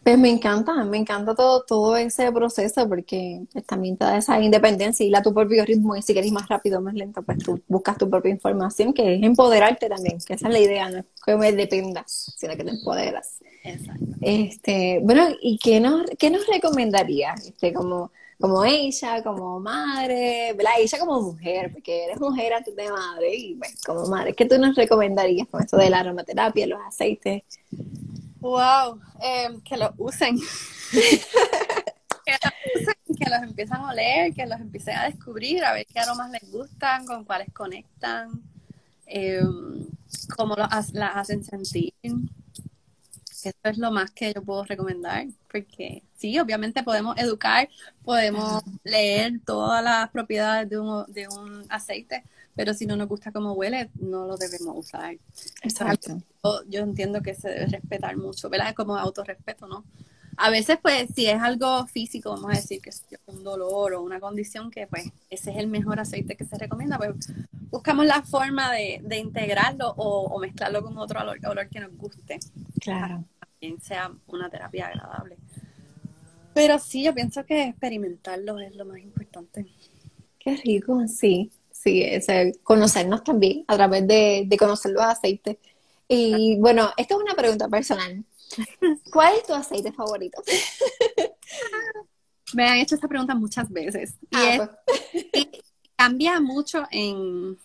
[0.06, 4.40] Pues me encanta, me encanta todo, todo ese proceso porque pues, también te da esa
[4.40, 7.60] independencia y la tu propio ritmo y si quieres más rápido más lento, pues tú
[7.66, 11.04] buscas tu propia información, que es empoderarte también, que esa es la idea, no es
[11.24, 13.38] que me dependas, sino que te empoderas.
[13.64, 14.04] Exacto.
[14.20, 17.44] Este, bueno, ¿y qué nos, qué nos recomendarías?
[17.44, 20.74] Este, como, como ella, como madre, ¿verdad?
[20.78, 24.44] Ella como mujer, porque eres mujer antes de madre, y bueno, pues, como madre, ¿qué
[24.44, 27.42] tú nos recomendarías con esto de la aromaterapia, los aceites?
[28.40, 30.38] Wow, em, que lo usen.
[30.90, 35.86] que los usen, que los empiezan a oler, que los empiecen a descubrir, a ver
[35.86, 38.42] qué aromas les gustan, con cuáles conectan,
[39.06, 39.86] em,
[40.36, 41.94] cómo las hacen sentir.
[43.46, 47.68] Eso es lo más que yo puedo recomendar, porque sí, obviamente podemos educar,
[48.04, 52.24] podemos leer todas las propiedades de un, de un aceite,
[52.56, 55.16] pero si no nos gusta cómo huele, no lo debemos usar.
[55.62, 56.22] Exacto.
[56.68, 58.74] yo entiendo que se debe respetar mucho, ¿verdad?
[58.74, 59.84] Como autorrespeto, ¿no?
[60.38, 64.02] A veces, pues, si es algo físico, vamos a decir que es un dolor o
[64.02, 67.32] una condición que, pues, ese es el mejor aceite que se recomienda, pues,
[67.70, 72.38] buscamos la forma de, integrarlo o, mezclarlo con otro olor, olor, que nos guste.
[72.80, 73.24] Claro.
[73.38, 75.36] también sea una terapia agradable.
[76.54, 79.66] Pero sí, yo pienso que experimentarlo es lo más importante.
[80.38, 81.50] Qué rico, sí.
[81.86, 82.26] Sí, es,
[82.64, 85.56] conocernos también a través de, de conocer los aceites.
[86.08, 88.24] Y bueno, esta es una pregunta personal.
[89.12, 90.42] ¿Cuál es tu aceite favorito?
[92.54, 94.14] Me han hecho esta pregunta muchas veces.
[94.32, 95.46] Y, ah, pues.
[95.94, 97.56] cambia mucho en,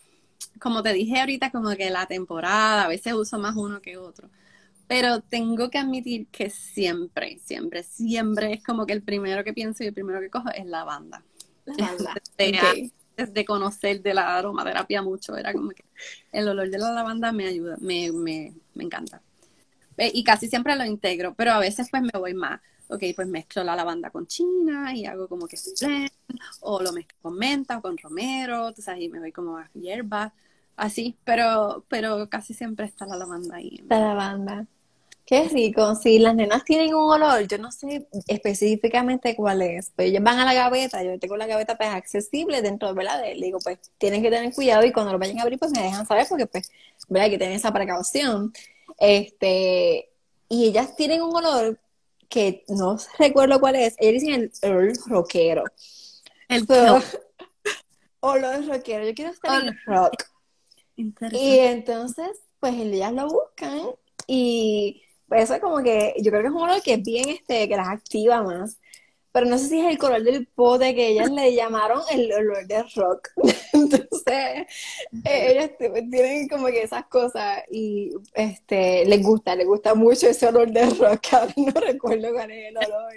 [0.60, 4.30] como te dije ahorita, como que la temporada, a veces uso más uno que otro.
[4.86, 9.82] Pero tengo que admitir que siempre, siempre, siempre es como que el primero que pienso
[9.82, 11.24] y el primero que cojo es lavanda.
[11.64, 12.14] Lavanda.
[13.16, 15.84] Desde, conocer de la aromaterapia mucho, era como que
[16.32, 19.20] el olor de la lavanda me ayuda, me, me, me encanta.
[19.96, 22.60] Eh, y casi siempre lo integro, pero a veces pues me voy más.
[22.88, 26.10] Ok, pues mezclo la lavanda con china y hago como que blend,
[26.60, 30.34] o lo mezclo con menta o con romero, entonces ahí me voy como a hierba,
[30.76, 33.82] así, pero, pero casi siempre está la lavanda ahí.
[33.88, 34.66] La lavanda.
[35.24, 35.94] Qué rico.
[35.94, 40.38] Si las nenas tienen un olor, yo no sé específicamente cuál es, pero ellas van
[40.38, 44.22] a la gaveta, yo tengo la gaveta pues accesible dentro de la digo, pues tienen
[44.22, 46.70] que tener cuidado y cuando lo vayan a abrir, pues me dejan saber porque pues,
[47.08, 47.26] ¿verdad?
[47.26, 48.52] Hay que tener esa precaución.
[48.98, 50.10] Este,
[50.48, 51.78] y ellas tienen un olor
[52.28, 53.94] que no recuerdo cuál es.
[53.98, 55.64] Ellas dicen el olor rockero.
[56.48, 56.66] El
[58.20, 59.06] olor rockero.
[59.06, 60.24] Yo quiero estar en rock.
[60.96, 63.80] Y entonces, pues ellas lo buscan
[64.26, 65.02] y
[65.34, 67.76] eso es como que yo creo que es un olor que es bien este, que
[67.76, 68.78] las activa más
[69.32, 72.66] pero no sé si es el color del pote que ellas le llamaron el olor
[72.66, 73.30] de rock.
[73.72, 74.66] Entonces,
[75.24, 80.46] eh, ellas tienen como que esas cosas y este les gusta, les gusta mucho ese
[80.46, 81.26] olor de rock.
[81.32, 83.12] Ahora no recuerdo cuál es el olor.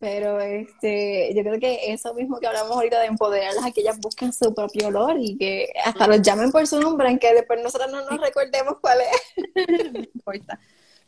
[0.00, 3.98] Pero este, yo creo que eso mismo que hablamos ahorita de empoderarlas a que ellas
[3.98, 7.90] busquen su propio olor y que hasta los llamen por su nombre, aunque después nosotros
[7.90, 9.92] no nos recordemos cuál es.
[9.92, 10.60] no importa.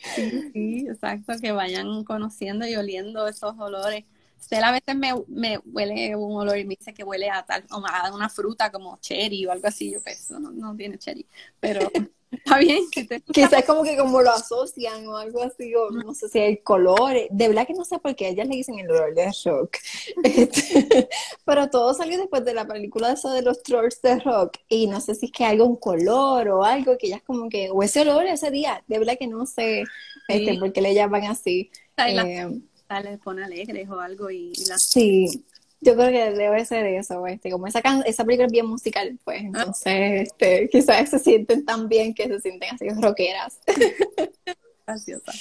[0.03, 4.05] Sí, sí, exacto, que vayan conociendo y oliendo esos olores.
[4.41, 7.64] Usted a veces me, me, huele un olor y me dice que huele a tal,
[7.68, 9.93] a una fruta como cherry o algo así.
[9.93, 11.26] Yo pues no, no tiene cherry,
[11.61, 11.80] pero
[12.30, 12.84] está bien.
[13.32, 17.28] Quizás como que como lo asocian o algo así, o no sé si hay colores.
[17.30, 19.76] De verdad que no sé por qué ellas le dicen el olor de rock.
[20.22, 21.09] Este,
[21.45, 24.59] pero todo salió después de la película esa de los trolls de rock.
[24.68, 27.70] Y no sé si es que hay algún color o algo que ellas como que,
[27.70, 29.84] o ese olor ese día, de verdad que no sé
[30.28, 31.70] este, por qué le llaman así.
[31.97, 32.61] Eh,
[32.99, 35.45] le pone alegres o algo y, Sí,
[35.80, 39.41] yo creo que debe ser eso, este, como esa, esa película es bien musical, pues,
[39.43, 39.47] ah.
[39.47, 43.61] entonces, este, quizás se sienten tan bien que se sienten así rockeras.
[44.86, 45.32] Graciosa.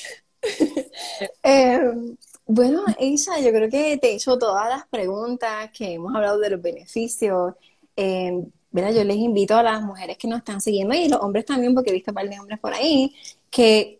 [1.44, 6.40] Em, bueno, Isa, yo creo que te he hecho todas las preguntas que hemos hablado
[6.40, 7.54] de los beneficios.
[7.96, 8.42] Eh,
[8.72, 11.90] yo les invito a las mujeres que nos están siguiendo y los hombres también, porque
[11.90, 13.14] he visto un par de hombres por ahí,
[13.50, 13.99] que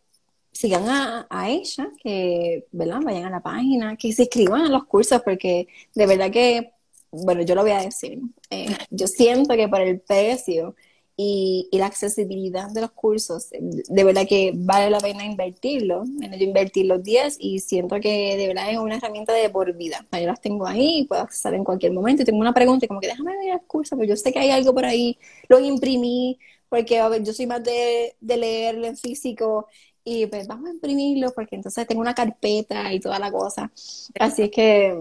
[0.52, 3.00] sigan a, ella, que ¿verdad?
[3.04, 6.72] vayan a la página, que se inscriban a los cursos, porque de verdad que,
[7.12, 8.20] bueno, yo lo voy a decir,
[8.50, 10.76] eh, yo siento que por el precio
[11.22, 16.06] y, la accesibilidad de los cursos, de verdad que vale la pena invertirlo.
[16.06, 20.08] Yo invertir los 10 y siento que de verdad es una herramienta de por vida.
[20.14, 23.02] Yo las tengo ahí, puedo acceder en cualquier momento y tengo una pregunta y como
[23.02, 25.20] que déjame ver el curso, pues yo sé que hay algo por ahí,
[25.50, 26.40] lo imprimí,
[26.70, 29.68] porque yo soy más de, de leerlo en físico
[30.10, 33.72] y pues vamos a imprimirlo porque entonces tengo una carpeta y toda la cosa.
[34.20, 34.98] Así es que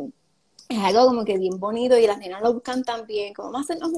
[0.68, 3.72] es algo como que bien bonito y las nenas lo buscan también, como vamos a
[3.72, 3.90] hacernos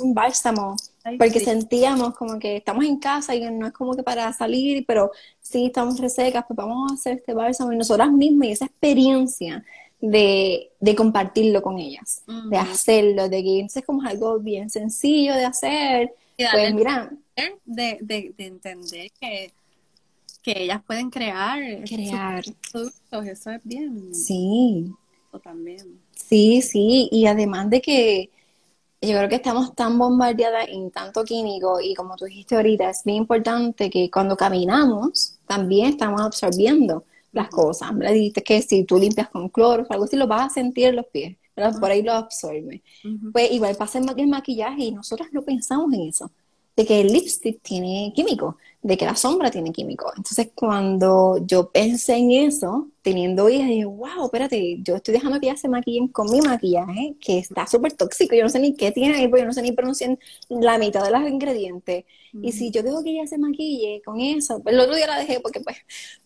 [0.00, 0.74] un, bálsamo,
[1.18, 5.12] porque sentíamos como que estamos en casa y no es como que para salir, pero
[5.40, 9.64] sí estamos resecas, pues vamos a hacer este bálsamo y nosotras mismas y esa experiencia
[10.00, 16.12] de, compartirlo con ellas, de hacerlo, de que es como algo bien sencillo de hacer.
[16.36, 17.12] pues mira,
[17.64, 19.52] de, de, de entender que
[20.42, 24.14] que ellas pueden crear, crear productos, eso es bien.
[24.14, 24.92] Sí.
[25.42, 26.00] también.
[26.14, 28.30] Sí, sí, y además de que
[29.02, 33.02] yo creo que estamos tan bombardeadas en tanto químico y como tú dijiste ahorita, es
[33.04, 37.94] bien importante que cuando caminamos también estamos absorbiendo las cosas.
[37.94, 40.88] Me dijiste que si tú limpias con cloro o algo así, lo vas a sentir
[40.88, 41.36] en los pies,
[41.80, 42.82] por ahí lo absorbe.
[43.32, 46.30] Pues igual pasa el maquillaje y nosotros no pensamos en eso
[46.80, 50.10] de que el lipstick tiene químico, de que la sombra tiene químico.
[50.16, 55.48] Entonces, cuando yo pensé en eso, teniendo hijas, dije, wow, espérate, yo estoy dejando que
[55.48, 58.92] ellas se maquillen con mi maquillaje, que está súper tóxico, yo no sé ni qué
[58.92, 60.18] tiene ahí, porque yo no sé ni pronunciar
[60.48, 62.06] la mitad de los ingredientes.
[62.32, 65.18] Y si yo dejo que ella se maquille con eso, pues el otro día la
[65.18, 65.76] dejé porque pues,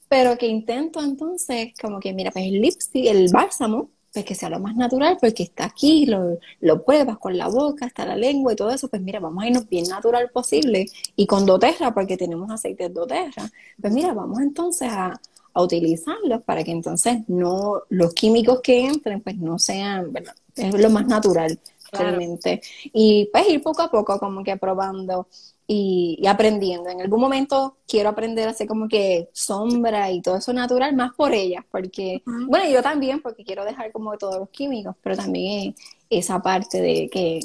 [0.08, 4.48] pero que intento entonces, como que mira, pues el lipstick, el bálsamo, pues que sea
[4.48, 8.52] lo más natural, porque está aquí, lo, lo pruebas con la boca, está la lengua
[8.52, 10.86] y todo eso, pues mira, vamos a irnos bien natural posible.
[11.16, 13.50] Y con doTERRA, porque tenemos aceite de doTERRA,
[13.80, 15.20] pues mira, vamos entonces a,
[15.52, 20.34] a utilizarlos para que entonces no, los químicos que entren, pues no sean, ¿verdad?
[20.54, 21.58] Es lo más natural
[21.90, 22.62] realmente.
[22.92, 25.28] Y pues ir poco a poco como que probando
[25.66, 26.90] y, aprendiendo.
[26.90, 31.12] En algún momento quiero aprender a hacer como que sombra y todo eso natural, más
[31.14, 35.74] por ellas, porque, bueno, yo también, porque quiero dejar como todos los químicos, pero también
[36.10, 37.40] esa parte de que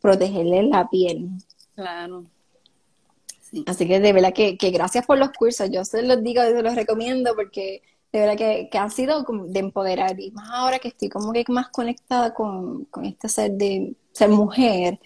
[0.00, 1.28] protegerle la piel.
[1.74, 2.24] Claro.
[3.66, 6.62] Así que de verdad que, gracias por los cursos, yo se los digo y se
[6.62, 7.82] los recomiendo porque
[8.12, 11.44] de verdad que, que han sido de empoderar y más ahora que estoy como que
[11.48, 14.98] más conectada con, con este ser de ser mujer,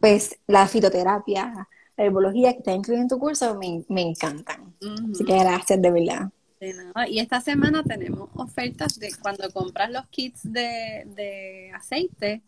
[0.00, 1.68] pues la fitoterapia,
[2.00, 4.74] la herbología que está incluida en tu curso me, me encantan.
[5.12, 6.30] Así que gracias de verdad.
[6.58, 7.06] De nada.
[7.06, 12.40] Y esta semana tenemos ofertas de cuando compras los kits de, aceite,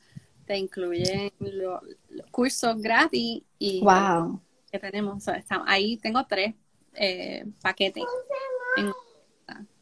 [0.47, 1.83] te incluyen los,
[2.31, 4.41] cursos gratis y wow.
[4.71, 5.25] que tenemos.
[5.67, 6.55] ahí tengo tres
[6.95, 8.05] eh, paquetes.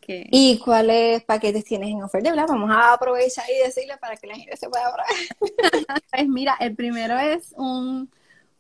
[0.08, 2.34] ¿Y cuáles paquetes tienes en oferta?
[2.34, 5.06] Vamos a aprovechar y decirle para que la gente se pueda ahorrar.
[6.10, 8.10] pues mira, el primero es un,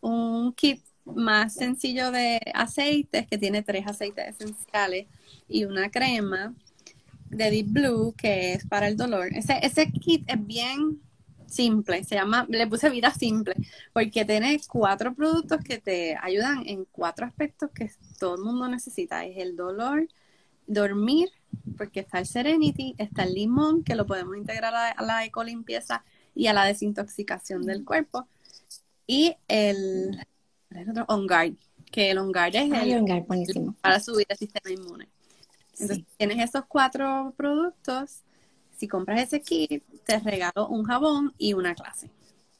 [0.00, 5.06] un kit más sencillo de aceites, que tiene tres aceites esenciales
[5.48, 6.54] y una crema
[7.28, 9.28] de Deep Blue, que es para el dolor.
[9.34, 11.00] Ese, ese kit es bien
[11.46, 13.54] simple, se llama, le puse vida simple,
[13.92, 19.24] porque tiene cuatro productos que te ayudan en cuatro aspectos que todo el mundo necesita.
[19.24, 20.08] Es el dolor,
[20.66, 21.30] dormir,
[21.76, 26.04] porque está el Serenity, está el limón, que lo podemos integrar a, a la ecolimpieza
[26.34, 28.28] y a la desintoxicación del cuerpo.
[29.06, 30.24] Y el
[31.08, 31.54] on guard,
[31.90, 35.08] que el on guard es el, para subir el sistema inmune.
[35.78, 38.20] Entonces, tienes esos cuatro productos.
[38.76, 42.10] Si compras ese kit, te regalo un jabón y una clase.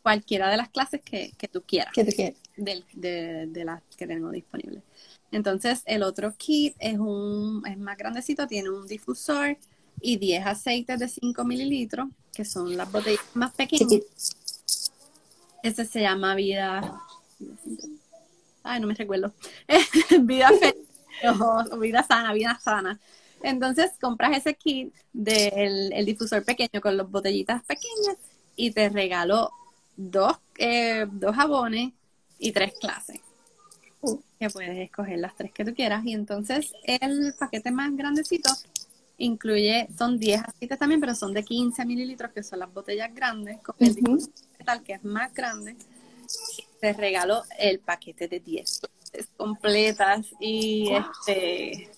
[0.02, 1.92] Cualquiera de las clases que, tú quieras.
[1.92, 2.38] Que tú quieras.
[2.56, 4.82] De, de, las que tengo disponibles.
[5.32, 9.56] Entonces, el otro kit es un es más grandecito, tiene un difusor
[10.00, 14.02] y 10 aceites de 5 mililitros, que son las botellas más pequeñas.
[15.62, 17.00] Ese se llama Vida
[18.62, 19.32] ay, no me recuerdo,
[20.20, 20.88] vida feliz,
[21.78, 22.98] vida sana, vida sana.
[23.42, 28.16] Entonces compras ese kit del el difusor pequeño con las botellitas pequeñas
[28.54, 29.50] y te regalo
[29.96, 31.92] dos, eh, dos jabones
[32.38, 33.20] y tres clases.
[34.38, 36.04] Que puedes escoger las tres que tú quieras.
[36.04, 38.50] Y entonces el paquete más grandecito
[39.18, 43.60] incluye, son 10 aceites también, pero son de 15 mililitros, que son las botellas grandes,
[43.60, 44.30] con el difusor
[44.64, 45.76] tal que es más grande
[46.80, 48.80] te regaló el paquete de 10
[49.36, 51.90] completas y este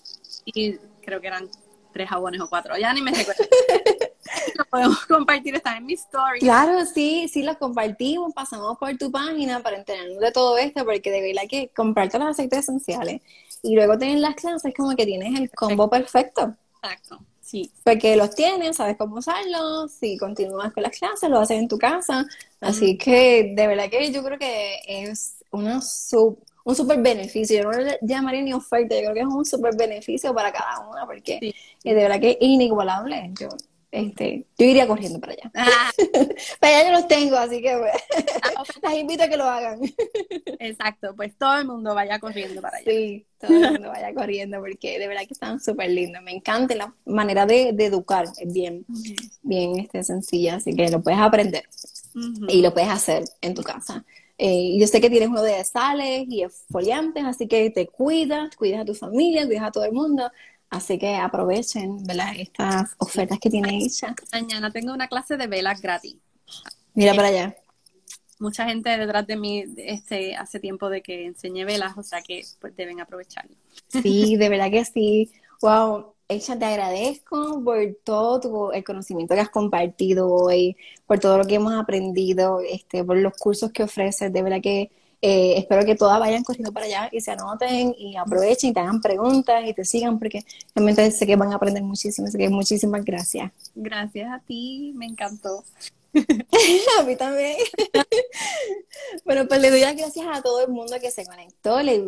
[0.45, 1.49] y creo que eran
[1.93, 3.43] tres jabones o cuatro, ya ni me recuerdo.
[4.57, 6.39] lo podemos compartir, está en mi story.
[6.39, 11.11] Claro, sí, sí, lo compartimos, pasamos por tu página para enterarnos de todo esto, porque
[11.11, 13.21] de verdad que comprarte los aceites esenciales
[13.61, 16.55] y luego tener las clases, como que tienes el combo perfecto.
[16.81, 17.19] Exacto.
[17.53, 17.71] Sí.
[17.83, 21.77] Porque los tienes, sabes cómo usarlos, si continúas con las clases, lo haces en tu
[21.77, 22.25] casa.
[22.59, 25.79] Así que de verdad que yo creo que es una
[26.63, 27.61] un súper beneficio.
[27.61, 30.79] Yo no lo llamaría ni oferta, yo creo que es un súper beneficio para cada
[30.89, 33.31] una, porque de verdad que es inigualable.
[33.39, 33.49] Yo
[33.93, 35.51] este, yo iría corriendo para allá.
[35.53, 35.91] Ah.
[36.59, 37.91] para allá yo los tengo, así que pues,
[38.41, 39.81] ah, las invito a que lo hagan.
[40.59, 42.91] Exacto, pues todo el mundo vaya corriendo para allá.
[42.91, 46.23] Sí, todo el mundo vaya corriendo porque de verdad que están súper lindos.
[46.23, 48.83] Me encanta la manera de, educar, es bien,
[49.43, 51.63] bien este, sencilla, así que lo puedes aprender
[52.47, 54.03] y lo puedes hacer en tu casa.
[54.39, 58.81] Eh, yo sé que tienes uno de sales y exfoliantes, así que te cuidas, cuidas
[58.81, 60.31] a tu familia, cuidas a todo el mundo.
[60.73, 62.33] Así que aprovechen ¿verdad?
[62.35, 64.15] estas ofertas que tiene hecha.
[64.31, 66.15] Mañana tengo una clase de velas gratis.
[66.95, 67.55] Mira para allá.
[68.39, 72.41] Mucha gente detrás de mí este, hace tiempo de que enseñé velas, o sea que
[72.59, 73.55] pues, deben aprovecharlo.
[73.87, 75.31] Sí, de verdad que sí.
[75.61, 81.45] Wow, Echa, te agradezco por todo el conocimiento que has compartido hoy, por todo lo
[81.45, 84.33] que hemos aprendido, este, por los cursos que ofreces.
[84.33, 84.91] De verdad que
[85.25, 88.81] eh, espero que todas vayan corriendo para allá y se anoten y aprovechen y te
[88.81, 90.43] hagan preguntas y te sigan porque
[90.75, 92.27] realmente sé que van a aprender muchísimo.
[92.27, 93.49] Así que muchísimas gracias.
[93.73, 95.63] Gracias a ti, me encantó.
[96.99, 97.55] a mí también.
[99.25, 101.81] Bueno, pues le doy las gracias a todo el mundo que se conectó.
[101.81, 102.01] Les,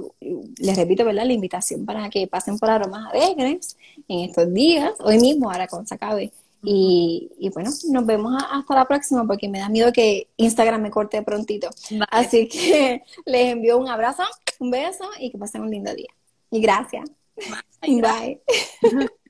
[0.75, 1.25] repito, ¿verdad?
[1.25, 5.87] La invitación para que pasen por Aromas Alegres en estos días, hoy mismo, ahora cuando
[5.87, 6.31] se acabe.
[6.63, 11.21] Y, bueno, nos vemos hasta la próxima porque me da miedo que Instagram me corte
[11.21, 11.69] prontito.
[12.09, 14.23] Así que les envío un abrazo,
[14.59, 16.09] un beso y que pasen un lindo día.
[16.51, 17.09] Y gracias.
[17.81, 18.41] Bye.